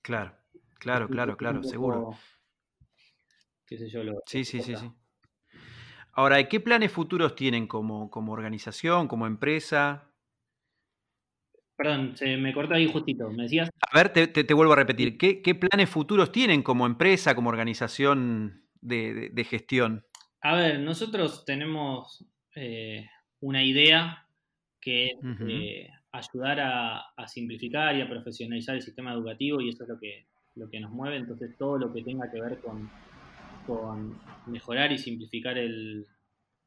Claro, 0.00 0.34
claro, 0.78 1.08
claro, 1.08 1.36
claro, 1.36 1.62
seguro. 1.62 2.16
Qué 3.66 3.76
sé 3.76 3.90
yo, 3.90 4.02
lo, 4.02 4.22
sí, 4.24 4.46
sí, 4.46 4.62
sí, 4.62 4.74
sí. 4.76 4.90
Ahora, 6.12 6.48
¿qué 6.48 6.60
planes 6.60 6.90
futuros 6.90 7.34
tienen 7.34 7.66
como, 7.66 8.10
como 8.10 8.32
organización, 8.32 9.08
como 9.08 9.26
empresa? 9.26 10.10
Perdón, 11.76 12.16
se 12.16 12.36
me 12.36 12.52
cortó 12.54 12.74
ahí 12.74 12.90
justito. 12.90 13.30
¿Me 13.30 13.44
decías? 13.44 13.70
A 13.92 13.96
ver, 13.96 14.12
te, 14.12 14.54
vuelvo 14.54 14.72
a 14.72 14.76
repetir. 14.76 15.18
¿Qué, 15.18 15.54
planes 15.54 15.90
futuros 15.90 16.32
tienen 16.32 16.62
como 16.62 16.86
empresa, 16.86 17.34
como 17.34 17.50
organización 17.50 18.62
de 18.80 19.46
gestión? 19.48 20.04
A 20.42 20.54
ver, 20.54 20.78
nosotros 20.78 21.44
tenemos 21.44 22.24
eh, 22.54 23.04
una 23.40 23.64
idea 23.64 24.28
que 24.80 25.06
es 25.06 25.18
eh, 25.40 25.88
ayudar 26.12 26.60
a, 26.60 27.26
simplificar 27.26 27.96
y 27.96 28.02
a 28.02 28.08
profesionalizar 28.08 28.76
el 28.76 28.82
sistema 28.82 29.12
educativo 29.12 29.60
y 29.60 29.70
eso 29.70 29.82
es 29.82 29.88
lo 29.88 29.98
que, 29.98 30.26
lo 30.54 30.70
que 30.70 30.78
nos 30.78 30.92
mueve, 30.92 31.16
entonces 31.16 31.56
todo 31.58 31.78
lo 31.78 31.92
que 31.92 32.04
tenga 32.04 32.30
que 32.30 32.40
ver 32.40 32.60
con, 32.60 32.88
con 33.66 34.20
mejorar 34.46 34.92
y 34.92 34.98
simplificar 34.98 35.58
el, 35.58 36.06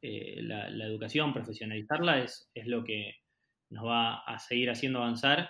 eh, 0.01 0.41
la, 0.41 0.67
educación, 0.85 1.33
profesionalizarla, 1.33 2.21
es, 2.21 2.51
es 2.53 2.67
lo 2.67 2.83
que 2.83 3.18
nos 3.69 3.85
va 3.85 4.19
a 4.19 4.39
seguir 4.39 4.69
haciendo 4.69 4.99
avanzar. 4.99 5.49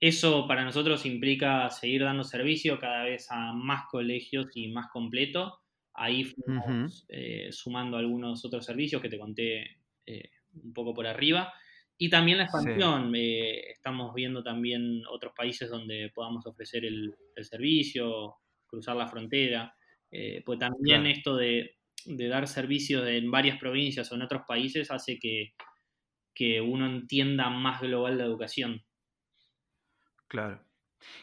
Eso 0.00 0.46
para 0.46 0.64
nosotros 0.64 1.06
implica 1.06 1.70
seguir 1.70 2.02
dando 2.02 2.24
servicio 2.24 2.78
cada 2.78 3.04
vez 3.04 3.30
a 3.30 3.52
más 3.52 3.84
colegios 3.90 4.48
y 4.54 4.68
más 4.68 4.88
completo. 4.92 5.60
Ahí 5.94 6.24
fuimos 6.24 7.06
eh, 7.08 7.48
sumando 7.52 7.96
algunos 7.96 8.44
otros 8.44 8.64
servicios 8.64 9.00
que 9.00 9.08
te 9.08 9.18
conté 9.18 9.78
eh, 10.06 10.30
un 10.62 10.72
poco 10.72 10.92
por 10.92 11.06
arriba. 11.06 11.52
Y 11.96 12.10
también 12.10 12.38
la 12.38 12.44
expansión. 12.44 13.12
estamos 13.14 14.12
viendo 14.14 14.42
también 14.42 15.02
otros 15.08 15.32
países 15.36 15.70
donde 15.70 16.10
podamos 16.12 16.44
ofrecer 16.44 16.84
el, 16.84 17.14
servicio, 17.42 18.36
cruzar 18.66 18.96
la 18.96 19.06
frontera. 19.06 19.74
pues 20.44 20.58
también 20.58 21.06
esto 21.06 21.36
de 21.36 21.76
de 22.04 22.28
dar 22.28 22.46
servicio 22.46 23.06
en 23.06 23.30
varias 23.30 23.58
provincias 23.58 24.10
o 24.10 24.14
en 24.14 24.22
otros 24.22 24.42
países 24.46 24.90
hace 24.90 25.18
que, 25.18 25.54
uno 26.62 26.86
entienda 26.86 27.50
más 27.50 27.80
global 27.80 28.18
la 28.18 28.24
educación. 28.24 28.82
Claro. 30.28 30.60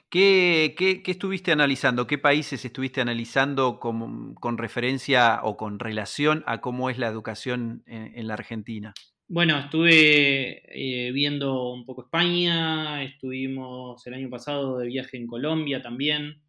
¿Qué, 0.10 1.02
estuviste 1.06 1.52
analizando? 1.52 2.06
¿Qué 2.06 2.18
países 2.18 2.64
estuviste 2.66 3.02
analizando 3.02 3.80
con, 3.80 4.58
referencia 4.58 5.40
o 5.44 5.58
con 5.58 5.80
relación 5.80 6.44
a 6.46 6.62
cómo 6.62 6.90
es 6.90 6.98
la 6.98 7.08
educación 7.08 7.84
en, 7.88 8.28
la 8.28 8.36
Argentina? 8.36 8.94
Bueno, 9.28 9.58
estuve 9.58 10.62
eh, 10.68 11.12
viendo 11.14 11.72
un 11.72 11.86
poco 11.86 12.04
España, 12.04 13.02
estuvimos 13.04 14.06
el 14.06 14.14
año 14.14 14.30
pasado 14.30 14.78
de 14.78 14.88
viaje 14.88 15.18
en 15.18 15.28
Colombia 15.28 15.82
también, 15.82 16.42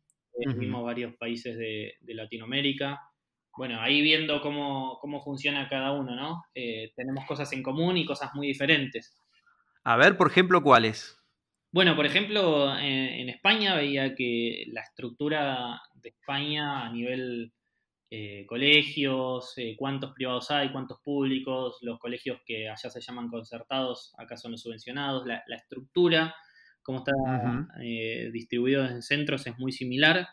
vimos 0.56 0.82
varios 0.82 1.14
países 1.14 1.56
de, 1.56 1.94
de 2.00 2.14
Latinoamérica 2.14 3.00
bueno, 3.56 3.80
ahí 3.80 4.00
viendo 4.00 4.40
cómo, 4.40 4.98
funciona 5.22 5.68
cada 5.68 5.92
uno, 5.92 6.14
¿no? 6.14 6.44
Eh, 6.54 6.92
tenemos 6.96 7.26
cosas 7.26 7.52
en 7.52 7.62
común 7.62 7.96
y 7.98 8.06
cosas 8.06 8.30
muy 8.34 8.46
diferentes. 8.46 9.14
A 9.84 9.96
ver, 9.96 10.16
por 10.16 10.30
ejemplo, 10.30 10.62
¿cuáles? 10.62 11.18
Bueno, 11.70 11.96
por 11.96 12.06
ejemplo, 12.06 12.76
en, 12.76 13.28
España 13.28 13.74
veía 13.74 14.14
que 14.14 14.64
la 14.68 14.82
estructura 14.82 15.80
de 15.94 16.10
España 16.10 16.84
a 16.84 16.92
nivel 16.92 17.52
eh, 18.10 18.44
colegios, 18.46 19.54
eh, 19.56 19.74
cuántos 19.78 20.12
privados 20.12 20.50
hay, 20.50 20.70
cuántos 20.70 21.00
públicos, 21.00 21.78
los 21.80 21.98
colegios 21.98 22.40
que 22.44 22.68
allá 22.68 22.90
se 22.90 23.00
llaman 23.00 23.28
concertados, 23.28 24.14
acá 24.18 24.36
son 24.36 24.52
los 24.52 24.60
subvencionados, 24.60 25.26
la, 25.26 25.42
estructura, 25.56 26.34
cómo 26.82 26.98
está 26.98 27.12
distribuido 28.32 28.86
en 28.86 29.02
centros 29.02 29.46
es 29.46 29.58
muy 29.58 29.72
similar. 29.72 30.28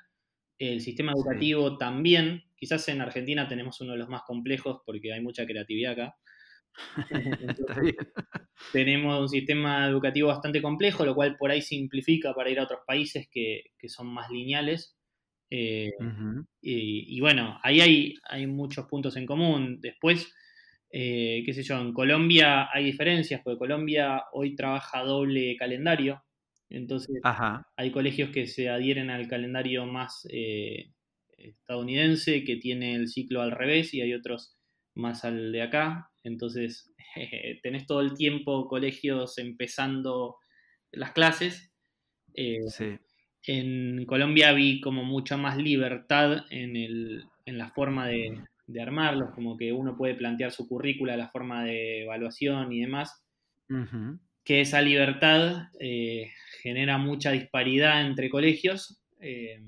El 0.57 0.81
sistema 0.81 1.13
educativo 1.13 1.77
también, 1.77 2.43
quizás 2.59 2.87
en 2.89 3.01
Argentina 3.01 3.47
tenemos 3.47 3.79
uno 3.81 3.93
de 3.93 3.99
los 3.99 4.09
más 4.09 4.23
complejos 4.23 4.81
porque 4.85 5.13
hay 5.13 5.21
mucha 5.21 5.45
creatividad 5.45 5.93
acá. 5.93 6.15
tenemos 8.73 9.19
un 9.19 9.29
sistema 9.29 9.87
educativo 9.87 10.27
bastante 10.27 10.61
complejo, 10.61 11.05
lo 11.05 11.15
cual 11.15 11.37
por 11.37 11.51
ahí 11.51 11.61
simplifica 11.61 12.33
para 12.33 12.49
ir 12.49 12.59
a 12.59 12.63
otros 12.63 12.81
países 12.85 13.27
que, 13.31 13.63
son 13.87 14.07
más 14.07 14.29
lineales. 14.29 14.95
Eh, 15.49 15.91
y, 16.61 17.19
bueno, 17.21 17.59
ahí 17.63 17.81
hay, 17.81 18.13
hay, 18.23 18.45
muchos 18.47 18.85
puntos 18.85 19.15
en 19.17 19.25
común. 19.25 19.79
Después, 19.81 20.31
eh, 20.91 21.41
qué 21.45 21.53
sé 21.53 21.63
yo, 21.63 21.79
en 21.79 21.93
Colombia 21.93 22.69
hay 22.71 22.83
diferencias, 22.85 23.41
porque 23.43 23.59
Colombia 23.59 24.23
hoy 24.33 24.55
trabaja 24.55 25.03
doble 25.03 25.55
calendario. 25.57 26.23
Entonces, 26.69 27.19
hay 27.75 27.91
colegios 27.91 28.29
que 28.29 28.45
se 28.45 28.69
adhieren 28.69 29.09
al 29.09 29.27
calendario 29.27 29.87
más 29.87 30.27
eh, 30.31 30.91
estadounidense, 31.39 32.43
que 32.43 32.57
tiene 32.57 32.95
el 32.95 33.07
ciclo 33.07 33.41
al 33.41 33.51
revés, 33.51 33.93
y 33.93 34.01
hay 34.01 34.13
otros 34.13 34.55
más 34.95 35.25
al 35.25 35.51
de 35.51 35.61
acá. 35.61 36.11
Entonces, 36.23 36.91
tenés 37.63 37.85
todo 37.85 38.01
el 38.01 38.13
tiempo 38.13 38.67
colegios 38.67 39.37
empezando 39.37 40.37
las 40.91 41.11
clases. 41.11 41.71
Eh, 42.33 42.59
en 43.43 44.05
Colombia 44.05 44.51
vi 44.53 44.81
como 44.81 45.03
mucha 45.03 45.37
más 45.37 45.57
libertad 45.57 46.45
en, 46.49 47.23
la 47.45 47.69
forma 47.69 48.07
de, 48.07 48.43
armarlos, 48.79 49.31
como 49.33 49.57
que 49.57 49.71
uno 49.71 49.97
puede 49.97 50.13
plantear 50.13 50.51
su 50.51 50.67
currícula, 50.67 51.17
la 51.17 51.29
forma 51.29 51.63
de 51.63 52.03
evaluación 52.03 52.71
y 52.71 52.81
demás. 52.81 53.23
Que 54.43 54.61
esa 54.61 54.81
libertad 54.81 55.69
eh, 55.79 56.31
genera 56.61 56.97
mucha 56.97 57.31
disparidad 57.31 58.05
entre 58.05 58.29
colegios 58.29 58.99
eh, 59.19 59.61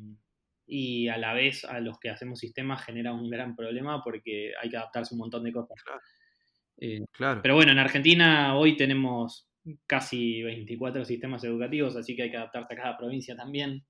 y 0.74 1.10
a 1.10 1.18
la 1.18 1.34
vez 1.34 1.66
a 1.66 1.82
los 1.82 2.00
que 2.00 2.10
hacemos 2.10 2.40
sistemas 2.40 2.86
genera 2.86 3.12
un 3.12 3.30
gran 3.30 3.58
problema 3.58 4.02
porque 4.02 4.54
hay 4.62 4.70
que 4.70 4.78
adaptarse 4.78 5.14
un 5.14 5.20
montón 5.20 5.44
de 5.44 5.52
cosas. 5.52 5.76
Eh, 6.78 7.02
claro. 7.12 7.42
Pero 7.42 7.56
bueno, 7.56 7.74
en 7.74 7.80
Argentina 7.80 8.56
hoy 8.56 8.78
tenemos 8.78 9.50
casi 9.86 10.42
24 10.42 11.04
sistemas 11.04 11.44
educativos, 11.44 11.98
así 11.98 12.16
que 12.16 12.24
hay 12.24 12.32
que 12.32 12.38
adaptarse 12.38 12.74
a 12.74 12.78
cada 12.78 12.98
provincia 12.98 13.36
también. 13.36 13.84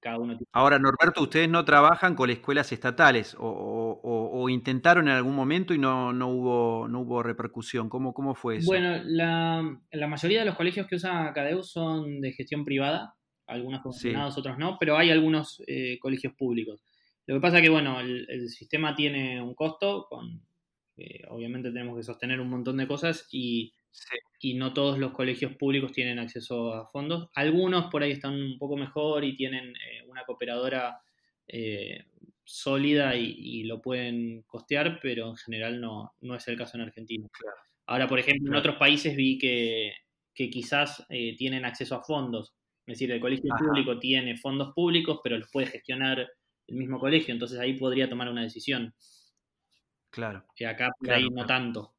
Cada 0.00 0.18
uno 0.18 0.38
Ahora, 0.52 0.78
Norberto, 0.78 1.22
ustedes 1.22 1.48
no 1.48 1.64
trabajan 1.64 2.14
con 2.14 2.30
escuelas 2.30 2.70
estatales 2.72 3.34
o, 3.36 4.46
intentaron 4.48 5.08
en 5.08 5.14
algún 5.14 5.34
momento 5.34 5.74
y 5.74 5.78
no, 5.78 6.12
no, 6.12 6.28
hubo, 6.28 6.88
no 6.88 7.00
hubo 7.00 7.22
repercusión. 7.22 7.88
¿Cómo, 7.88 8.14
¿Cómo 8.14 8.34
fue 8.34 8.58
eso? 8.58 8.66
Bueno, 8.66 9.00
la, 9.04 9.78
la 9.90 10.06
mayoría 10.06 10.40
de 10.40 10.44
los 10.44 10.56
colegios 10.56 10.86
que 10.86 10.96
usa 10.96 11.32
CADEU 11.34 11.62
son 11.62 12.20
de 12.20 12.32
gestión 12.32 12.64
privada, 12.64 13.14
algunos 13.48 13.82
funcionados, 13.82 14.36
otros 14.38 14.58
no, 14.58 14.76
pero 14.78 14.96
hay 14.96 15.10
algunos 15.10 15.62
eh, 15.66 15.98
colegios 15.98 16.34
públicos. 16.34 16.84
Lo 17.26 17.34
que 17.34 17.40
pasa 17.40 17.56
es 17.56 17.62
que, 17.62 17.70
bueno, 17.70 17.98
el, 18.00 18.48
sistema 18.48 18.94
tiene 18.94 19.42
un 19.42 19.54
costo, 19.54 20.06
con, 20.08 20.42
eh, 20.96 21.22
obviamente 21.28 21.70
tenemos 21.70 21.96
que 21.96 22.02
sostener 22.02 22.40
un 22.40 22.50
montón 22.50 22.76
de 22.76 22.86
cosas 22.86 23.26
y, 23.32 23.74
y, 24.40 24.54
no 24.54 24.72
todos 24.72 24.98
los 24.98 25.12
colegios 25.12 25.56
públicos 25.56 25.92
tienen 25.92 26.18
acceso 26.18 26.74
a 26.74 26.88
fondos. 26.88 27.30
Algunos 27.34 27.90
por 27.90 28.02
ahí 28.02 28.12
están 28.12 28.34
un 28.34 28.58
poco 28.58 28.76
mejor 28.76 29.24
y 29.24 29.34
tienen 29.34 29.70
eh, 29.76 30.04
una 30.06 30.24
cooperadora 30.24 31.00
sólida 32.44 33.16
y, 33.16 33.64
lo 33.64 33.80
pueden 33.80 34.42
costear, 34.42 35.00
pero 35.02 35.30
en 35.30 35.36
general 35.36 35.80
no, 35.80 36.12
no 36.20 36.34
es 36.34 36.46
el 36.48 36.58
caso 36.58 36.76
en 36.76 36.82
Argentina. 36.82 37.26
Ahora, 37.86 38.06
por 38.06 38.18
ejemplo, 38.18 38.50
en 38.50 38.58
otros 38.58 38.76
países 38.76 39.16
vi 39.16 39.38
que, 39.38 39.94
que 40.34 40.50
quizás 40.50 41.06
tienen 41.08 41.64
acceso 41.64 41.94
a 41.94 42.02
fondos 42.02 42.57
es 42.88 42.98
decir, 42.98 43.12
el 43.12 43.20
colegio 43.20 43.54
público 43.58 43.98
tiene 43.98 44.38
fondos 44.38 44.72
públicos, 44.72 45.20
pero 45.22 45.36
los 45.36 45.50
puede 45.50 45.66
gestionar 45.66 46.26
el 46.66 46.74
mismo 46.74 46.98
colegio, 46.98 47.34
entonces 47.34 47.58
ahí 47.60 47.74
podría 47.74 48.08
tomar 48.08 48.30
una 48.30 48.42
decisión. 48.42 48.94
Claro. 50.10 50.46
Y 50.56 50.64
acá 50.64 50.90
por 50.98 51.10
ahí 51.10 51.28
no 51.28 51.44
tanto. 51.44 51.94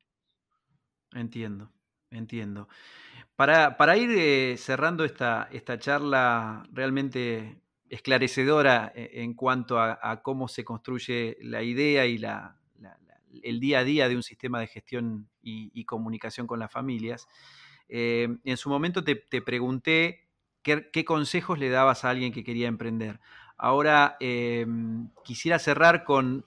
Entiendo, 1.12 1.72
entiendo. 2.10 2.68
Para, 3.36 3.78
para 3.78 3.98
ir 3.98 4.10
eh, 4.12 4.58
cerrando 4.58 5.06
esta, 5.06 5.48
esta 5.52 5.78
charla 5.78 6.64
realmente 6.72 7.62
esclarecedora 7.88 8.92
eh, 8.96 9.12
en 9.14 9.36
cuanto 9.36 9.80
a, 9.80 10.22
cómo 10.24 10.48
se 10.48 10.64
construye 10.64 11.38
la 11.42 11.62
idea 11.62 12.08
y 12.08 12.18
la, 12.18 12.60
el 13.44 13.60
día 13.60 13.80
a 13.80 13.84
día 13.84 14.10
de 14.10 14.16
un 14.16 14.24
sistema 14.24 14.60
de 14.60 14.68
gestión 14.68 15.30
y, 15.44 15.86
comunicación 15.86 16.48
con 16.48 16.60
las 16.60 16.72
familias, 16.72 17.28
eh, 17.88 18.28
en 18.44 18.58
su 18.58 18.70
momento 18.70 19.04
te, 19.04 19.16
te 19.16 19.42
pregunté 19.44 20.29
¿Qué, 20.62 21.06
consejos 21.06 21.58
le 21.58 21.70
dabas 21.70 22.04
a 22.04 22.10
alguien 22.10 22.34
que 22.34 22.44
quería 22.44 22.68
emprender? 22.68 23.20
Ahora 23.58 24.18
em, 24.20 25.10
quisiera 25.24 25.60
cerrar 25.60 26.04
con, 26.04 26.46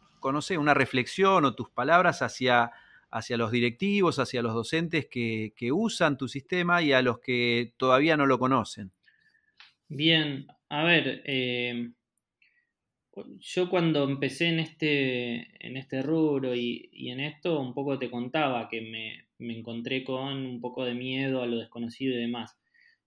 una 0.59 0.75
reflexión 0.75 1.45
o 1.45 1.55
tus 1.55 1.71
palabras 1.71 2.23
hacia, 2.23 2.71
hacia 3.11 3.37
los 3.37 3.51
directivos, 3.51 4.19
hacia 4.19 4.43
los 4.43 4.55
docentes 4.55 5.07
que, 5.09 5.73
usan 5.73 6.19
tu 6.19 6.29
sistema 6.29 6.83
y 6.83 6.93
a 6.93 7.03
los 7.03 7.19
que 7.21 7.73
todavía 7.77 8.17
no 8.17 8.27
lo 8.27 8.39
conocen. 8.39 8.93
Bien, 9.89 10.47
a 10.69 10.85
ver, 10.85 11.23
em, 11.25 11.95
yo 13.41 13.69
cuando 13.69 14.05
empecé 14.05 14.49
en 14.49 14.61
este, 14.61 15.67
en 15.67 15.77
este 15.77 16.03
rubro 16.03 16.55
y, 16.55 16.91
en 16.93 17.21
esto, 17.21 17.61
un 17.61 17.75
poco 17.75 17.99
te 17.99 18.11
contaba 18.11 18.69
que 18.69 18.81
me, 18.81 19.27
me 19.39 19.59
encontré 19.59 20.05
con 20.05 20.47
un 20.47 20.61
poco 20.61 20.85
de 20.85 20.95
miedo 20.95 21.43
a 21.43 21.47
lo 21.47 21.59
desconocido 21.59 22.15
y 22.15 22.21
demás. 22.21 22.57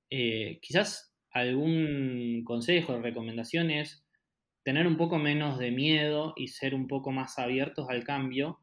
Eh, 0.09 0.59
quizás 0.61 1.13
algún 1.31 2.43
consejo, 2.45 2.99
recomendación 3.01 3.71
es 3.71 4.05
tener 4.63 4.87
un 4.87 4.97
poco 4.97 5.19
menos 5.19 5.59
de 5.59 5.71
miedo 5.71 6.33
y 6.35 6.47
ser 6.49 6.73
un 6.75 6.87
poco 6.87 7.11
más 7.11 7.37
abiertos 7.39 7.87
al 7.89 8.03
cambio. 8.03 8.59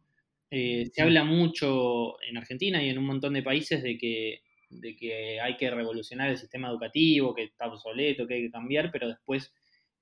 Eh, 0.50 0.87
se 0.92 1.02
habla 1.02 1.24
mucho 1.24 2.20
en 2.22 2.37
Argentina 2.37 2.83
y 2.83 2.88
en 2.88 2.98
un 2.98 3.07
montón 3.07 3.35
de 3.35 3.42
países 3.42 3.83
de 3.83 3.96
que, 3.98 4.42
de 4.70 4.96
que 4.96 5.40
hay 5.40 5.57
que 5.57 5.70
revolucionar 5.70 6.31
el 6.31 6.38
sistema 6.38 6.68
educativo, 6.68 7.35
que 7.35 7.44
está 7.44 7.68
obsoleto, 7.68 8.26
que 8.26 8.35
hay 8.35 8.42
que 8.42 8.50
cambiar, 8.50 8.90
pero 8.92 9.09
después 9.09 9.55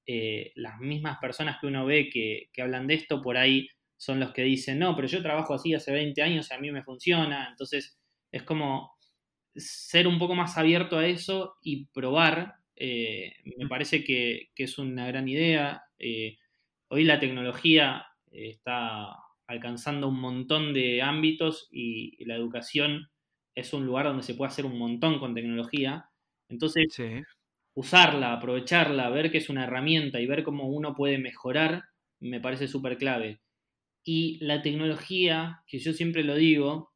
eh, 0.07 0.53
las 0.57 0.79
mismas 0.81 1.19
personas 1.21 1.59
que 1.61 1.67
uno 1.67 1.87
ve 1.87 2.09
que, 2.11 2.49
que 2.53 2.63
hablan 2.63 2.87
de 2.87 2.95
esto 2.95 3.23
por 3.23 3.37
ahí 3.37 3.69
son 3.97 4.19
los 4.19 4.33
que 4.33 4.43
dicen, 4.43 4.79
no, 4.79 4.97
pero 4.97 5.07
yo 5.07 5.23
trabajo 5.23 5.53
así 5.55 5.75
hace 5.75 5.93
20 5.93 6.23
años 6.23 6.49
y 6.51 6.55
a 6.55 6.59
mí 6.59 6.71
me 6.73 6.83
funciona. 6.83 7.49
Entonces 7.51 7.99
es 8.33 8.43
como 8.43 8.93
ser 9.61 10.07
un 10.09 10.19
poco 10.19 10.35
más 10.35 10.57
abierto 10.59 10.99
a 10.99 11.07
eso 11.07 11.57
y 11.63 11.87
probar. 11.87 12.57
eh, 12.77 13.35
me 13.59 13.69
parece 13.69 14.03
que, 14.05 14.51
es 14.57 14.79
una 14.79 15.07
gran 15.07 15.29
idea. 15.29 15.83
Eh, 15.99 16.39
hoy 16.89 17.05
la 17.05 17.21
tecnología 17.21 18.07
está 18.31 19.17
alcanzando 19.47 20.09
un 20.09 20.21
montón 20.21 20.73
de 20.73 21.03
ámbitos 21.03 21.69
y, 21.71 22.25
la 22.25 22.37
educación 22.37 23.11
es 23.55 23.73
un 23.73 23.85
lugar 23.85 24.07
donde 24.07 24.23
se 24.23 24.35
puede 24.35 24.51
hacer 24.51 24.65
un 24.65 24.79
montón 24.79 25.19
con 25.19 25.35
tecnología. 25.35 26.07
Entonces, 26.49 26.87
usarla, 27.75 28.33
aprovecharla, 28.33 29.11
ver 29.11 29.31
que 29.31 29.39
es 29.39 29.49
una 29.51 29.65
herramienta 29.65 30.21
y 30.21 30.27
ver 30.27 30.45
cómo 30.45 30.69
uno 30.69 30.95
puede 30.95 31.19
mejorar, 31.19 31.85
me 32.21 32.41
parece 32.41 32.69
súper 32.69 32.97
clave. 32.97 33.41
Y 34.05 34.39
la 34.45 34.63
tecnología, 34.63 35.63
que 35.67 35.79
yo 35.79 35.93
siempre 35.93 36.25
lo 36.25 36.35
digo, 36.37 36.93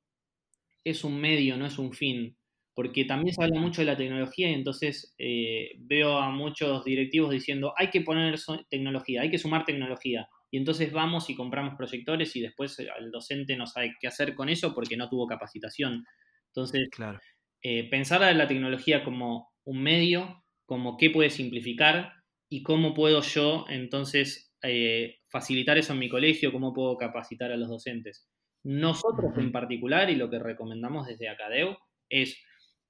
es 0.85 1.05
un 1.05 1.21
medio, 1.21 1.57
no 1.57 1.67
es 1.67 1.79
un 1.79 1.93
fin 1.93 2.37
porque 2.75 3.05
también 3.05 3.35
se 3.35 3.43
habla 3.43 3.61
mucho 3.61 3.83
de 3.83 3.87
la 3.87 3.97
tecnología 3.97 4.51
y 4.51 4.55
entonces 4.55 5.15
eh, 5.19 5.71
veo 5.79 6.19
a 6.19 6.31
muchos 6.31 6.85
directivos 6.85 7.31
diciendo 7.31 7.73
hay 7.77 7.89
que 7.89 8.01
poner 8.01 8.37
tecnología, 8.69 9.23
hay 9.23 9.31
que 9.31 9.39
sumar 9.39 9.65
tecnología. 9.65 10.29
Y 10.51 10.59
entonces 10.59 10.93
vamos 10.93 11.31
y 11.31 11.35
compramos 11.35 11.75
proyectores 11.77 12.35
y 12.37 12.41
después 12.41 12.79
el 12.79 13.11
docente 13.11 13.57
no 13.57 13.67
sabe 13.67 13.95
qué 14.01 14.07
hacer 14.07 14.35
con 14.35 14.49
eso 14.49 14.75
porque 14.75 14.97
no 14.97 15.09
tuvo 15.09 15.27
capacitación. 15.27 16.05
Entonces, 16.49 16.89
claro. 16.91 17.19
eh, 17.63 17.89
pensar 17.91 18.23
a 18.23 18.33
la 18.33 18.47
tecnología 18.47 19.05
como 19.05 19.49
un 19.65 19.83
medio, 19.83 20.45
como 20.67 20.97
qué 20.97 21.11
puede 21.11 21.31
simplificar 21.31 22.13
y 22.49 22.63
cómo 22.63 22.95
puedo 22.95 23.21
yo 23.23 23.65
entonces 23.69 24.55
eh, 24.63 25.17
facilitar 25.29 25.77
eso 25.79 25.93
en 25.93 25.99
mi 25.99 26.09
colegio, 26.09 26.53
cómo 26.53 26.73
puedo 26.73 26.97
capacitar 26.97 27.53
a 27.53 27.57
los 27.57 27.69
docentes. 27.69 28.29
Nosotros 28.65 29.37
en 29.37 29.53
particular, 29.53 30.09
y 30.11 30.17
lo 30.17 30.31
que 30.31 30.39
recomendamos 30.39 31.07
desde 31.07 31.29
Acadeu, 31.29 31.77
es 32.09 32.43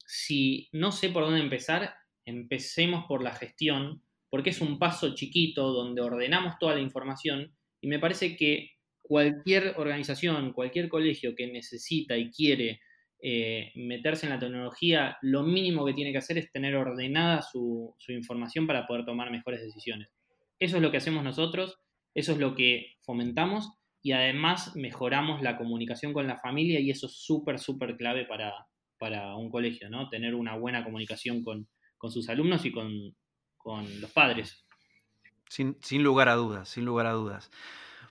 si 0.05 0.69
no 0.73 0.93
sé 0.93 1.09
por 1.09 1.25
dónde 1.25 1.41
empezar, 1.41 1.95
empecemos 2.25 3.05
por 3.07 3.23
la 3.23 3.35
gestión, 3.35 4.03
porque 4.31 4.51
es 4.51 4.61
un 4.61 4.79
paso 4.79 5.15
chiquito 5.15 5.73
donde 5.73 6.03
ordenamos 6.03 6.55
toda 6.59 6.75
la 6.75 6.81
información 6.81 7.55
y 7.81 7.89
me 7.89 7.99
parece 7.99 8.37
que 8.37 8.73
cualquier 9.03 9.75
organización, 9.77 10.53
cualquier 10.53 10.89
colegio 10.89 11.35
que 11.35 11.47
necesita 11.47 12.17
y 12.17 12.31
quiere 12.31 12.81
eh, 13.21 13.73
meterse 13.75 14.27
en 14.27 14.33
la 14.33 14.39
tecnología, 14.39 15.19
lo 15.23 15.43
mínimo 15.43 15.85
que 15.85 15.93
tiene 15.93 16.13
que 16.13 16.19
hacer 16.19 16.39
es 16.39 16.51
tener 16.51 16.75
ordenada 16.75 17.43
su, 17.43 17.95
su 17.99 18.13
información 18.13 18.67
para 18.67 18.87
poder 18.87 19.05
tomar 19.05 19.31
mejores 19.31 19.61
decisiones. 19.61 20.09
Eso 20.59 20.77
es 20.77 20.83
lo 20.83 20.91
que 20.91 20.97
hacemos 20.97 21.23
nosotros, 21.23 21.79
eso 22.15 22.33
es 22.33 22.39
lo 22.39 22.55
que 22.55 22.95
fomentamos 23.01 23.71
y 24.03 24.13
además 24.13 24.75
mejoramos 24.77 25.43
la 25.43 25.57
comunicación 25.57 26.13
con 26.13 26.27
la 26.27 26.39
familia 26.39 26.81
y 26.81 26.91
eso 26.91 27.07
es 27.07 27.15
súper, 27.15 27.59
súper 27.59 27.97
clave 27.97 28.25
para, 28.27 28.67
para 29.05 29.37
un 29.37 29.51
colegio, 29.51 29.91
¿no? 29.91 30.09
Tener 30.09 30.35
una 30.35 30.57
buena 30.57 30.83
comunicación 30.83 31.45
con, 31.45 31.69
sus 32.09 32.27
alumnos 32.31 32.65
y 32.65 32.73
con, 32.73 33.13
los 34.01 34.11
padres. 34.13 34.65
Sin, 35.47 35.77
lugar 36.03 36.31
a 36.31 36.37
dudas, 36.37 36.71
sin 36.71 36.87
lugar 36.87 37.05
a 37.05 37.13
dudas. 37.13 37.51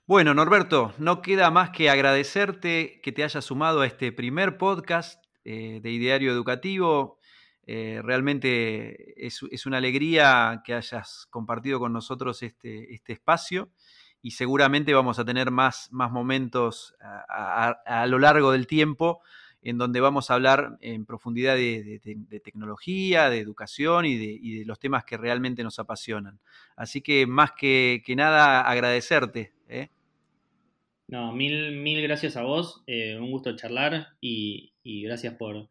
Bueno, 0.06 0.36
Norberto, 0.36 0.94
no 1.00 1.24
queda 1.24 1.50
más 1.50 1.72
que 1.72 1.90
agradecerte 1.90 3.02
que 3.02 3.12
te 3.12 3.24
hayas 3.24 3.44
sumado 3.44 3.82
a 3.82 3.88
este 3.88 4.12
primer 4.12 4.60
podcast 4.60 5.26
eh, 5.46 5.80
de 5.82 5.90
Ideario 5.90 6.32
Educativo. 6.32 7.18
Eh, 7.66 8.00
realmente 8.04 9.26
es, 9.26 9.66
una 9.66 9.78
alegría 9.78 10.62
que 10.64 10.76
hayas 10.76 11.26
compartido 11.32 11.80
con 11.80 11.92
nosotros 11.92 12.44
este, 12.44 12.94
este 12.94 13.14
espacio 13.14 13.72
y 14.22 14.32
seguramente 14.32 14.94
vamos 14.94 15.18
a 15.18 15.26
tener 15.26 15.50
más, 15.50 15.92
más 15.92 16.12
momentos 16.12 16.96
a 17.00 18.06
lo 18.08 18.20
largo 18.20 18.52
del 18.52 18.68
tiempo 18.68 19.24
en 19.64 19.78
donde 19.78 20.02
vamos 20.02 20.30
a 20.30 20.34
hablar 20.36 20.78
en 20.82 21.06
profundidad 21.06 21.56
de, 21.56 22.42
tecnología, 22.44 23.30
de 23.30 23.40
educación 23.40 24.06
y 24.06 24.18
de, 24.18 24.66
los 24.66 24.80
temas 24.80 25.06
que 25.06 25.18
realmente 25.18 25.64
nos 25.64 25.80
apasionan. 25.80 26.40
Así 26.76 27.02
que 27.02 27.26
más 27.26 27.52
que, 27.54 28.02
nada 28.16 28.62
agradecerte. 28.62 29.54
¿eh? 29.70 29.90
No, 31.08 31.32
mil, 31.32 31.78
mil 31.78 32.02
gracias 32.02 32.36
a 32.36 32.44
vos, 32.44 32.84
eh, 32.88 33.18
un 33.18 33.32
gusto 33.32 33.56
charlar 33.56 34.08
y, 34.20 34.74
gracias 34.84 35.36
por, 35.36 35.70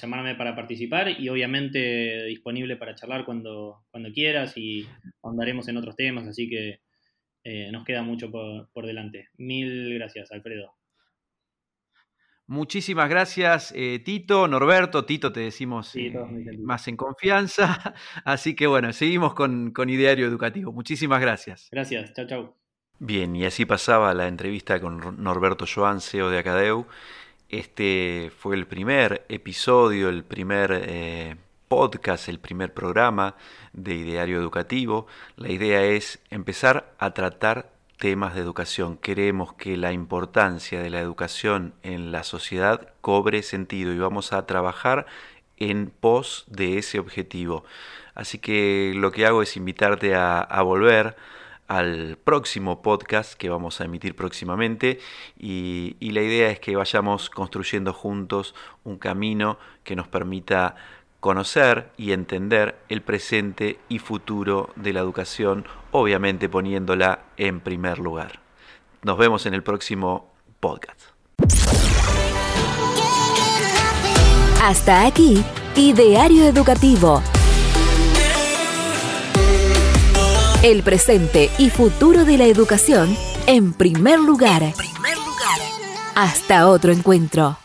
llamarme 0.00 0.36
para 0.36 0.54
participar 0.54 1.20
y 1.20 1.28
obviamente 1.30 2.24
disponible 2.26 2.76
para 2.76 2.94
charlar 2.94 3.24
cuando, 3.24 3.82
cuando 3.90 4.12
quieras 4.12 4.56
y 4.56 4.86
andaremos 5.24 5.66
en 5.66 5.78
otros 5.78 5.96
temas, 5.96 6.28
así 6.28 6.48
que 6.48 6.80
eh, 7.42 7.72
nos 7.72 7.84
queda 7.84 8.02
mucho 8.02 8.30
por 8.30 8.86
delante. 8.86 9.30
Mil 9.36 9.94
gracias, 9.94 10.30
Alfredo. 10.30 10.79
Muchísimas 12.50 13.08
gracias, 13.08 13.72
eh, 13.76 14.00
Tito, 14.04 14.48
Norberto. 14.48 15.04
Tito 15.04 15.30
te 15.30 15.38
decimos 15.38 15.94
eh, 15.94 16.12
más 16.58 16.88
en 16.88 16.96
confianza. 16.96 17.94
Así 18.24 18.56
que 18.56 18.66
bueno, 18.66 18.92
seguimos 18.92 19.34
con, 19.34 19.70
con 19.70 19.88
Ideario 19.88 20.26
Educativo. 20.26 20.72
Muchísimas 20.72 21.20
gracias. 21.20 21.68
Gracias, 21.70 22.12
chao, 22.12 22.26
chao. 22.26 22.56
Bien, 22.98 23.36
y 23.36 23.44
así 23.44 23.66
pasaba 23.66 24.12
la 24.14 24.26
entrevista 24.26 24.80
con 24.80 25.22
Norberto 25.22 25.64
Joan, 25.72 26.00
CEO 26.00 26.28
de 26.28 26.40
Acadeu. 26.40 26.86
Este 27.48 28.32
fue 28.36 28.56
el 28.56 28.66
primer 28.66 29.24
episodio, 29.28 30.08
el 30.08 30.24
primer 30.24 30.72
eh, 30.72 31.36
podcast, 31.68 32.28
el 32.28 32.40
primer 32.40 32.74
programa 32.74 33.36
de 33.72 33.94
Ideario 33.94 34.38
Educativo. 34.38 35.06
La 35.36 35.52
idea 35.52 35.84
es 35.84 36.18
empezar 36.30 36.94
a 36.98 37.14
tratar 37.14 37.70
temas 38.00 38.34
de 38.34 38.40
educación. 38.40 38.96
Queremos 38.96 39.52
que 39.52 39.76
la 39.76 39.92
importancia 39.92 40.82
de 40.82 40.90
la 40.90 41.00
educación 41.00 41.74
en 41.82 42.10
la 42.10 42.24
sociedad 42.24 42.88
cobre 43.02 43.42
sentido 43.42 43.92
y 43.92 43.98
vamos 43.98 44.32
a 44.32 44.46
trabajar 44.46 45.06
en 45.58 45.90
pos 45.90 46.44
de 46.48 46.78
ese 46.78 46.98
objetivo. 46.98 47.62
Así 48.14 48.38
que 48.38 48.94
lo 48.96 49.12
que 49.12 49.26
hago 49.26 49.42
es 49.42 49.56
invitarte 49.56 50.14
a, 50.14 50.62
volver 50.62 51.14
al 51.68 52.16
próximo 52.24 52.80
podcast 52.80 53.34
que 53.34 53.50
vamos 53.50 53.80
a 53.80 53.84
emitir 53.84 54.16
próximamente 54.16 54.98
y 55.38 55.94
la 56.00 56.22
idea 56.22 56.50
es 56.50 56.58
que 56.58 56.74
vayamos 56.74 57.28
construyendo 57.28 57.92
juntos 57.92 58.54
un 58.82 58.96
camino 58.96 59.58
que 59.84 59.94
nos 59.94 60.08
permita 60.08 60.74
conocer 61.20 61.90
y 61.96 62.12
entender 62.12 62.76
el 62.88 63.02
presente 63.02 63.78
y 63.88 63.98
futuro 63.98 64.70
de 64.76 64.92
la 64.92 65.00
educación, 65.00 65.66
obviamente 65.92 66.48
poniéndola 66.48 67.20
en 67.36 67.60
primer 67.60 67.98
lugar. 67.98 68.40
Nos 69.02 69.18
vemos 69.18 69.46
en 69.46 69.54
el 69.54 69.62
próximo 69.62 70.32
podcast. 70.58 71.00
Hasta 74.62 75.06
aquí, 75.06 75.42
Ideario 75.74 76.44
Educativo. 76.44 77.22
El 80.62 80.82
presente 80.82 81.50
y 81.56 81.70
futuro 81.70 82.26
de 82.26 82.36
la 82.36 82.44
educación 82.44 83.16
en 83.46 83.72
primer 83.72 84.20
lugar. 84.20 84.62
Hasta 86.14 86.68
otro 86.68 86.92
encuentro. 86.92 87.56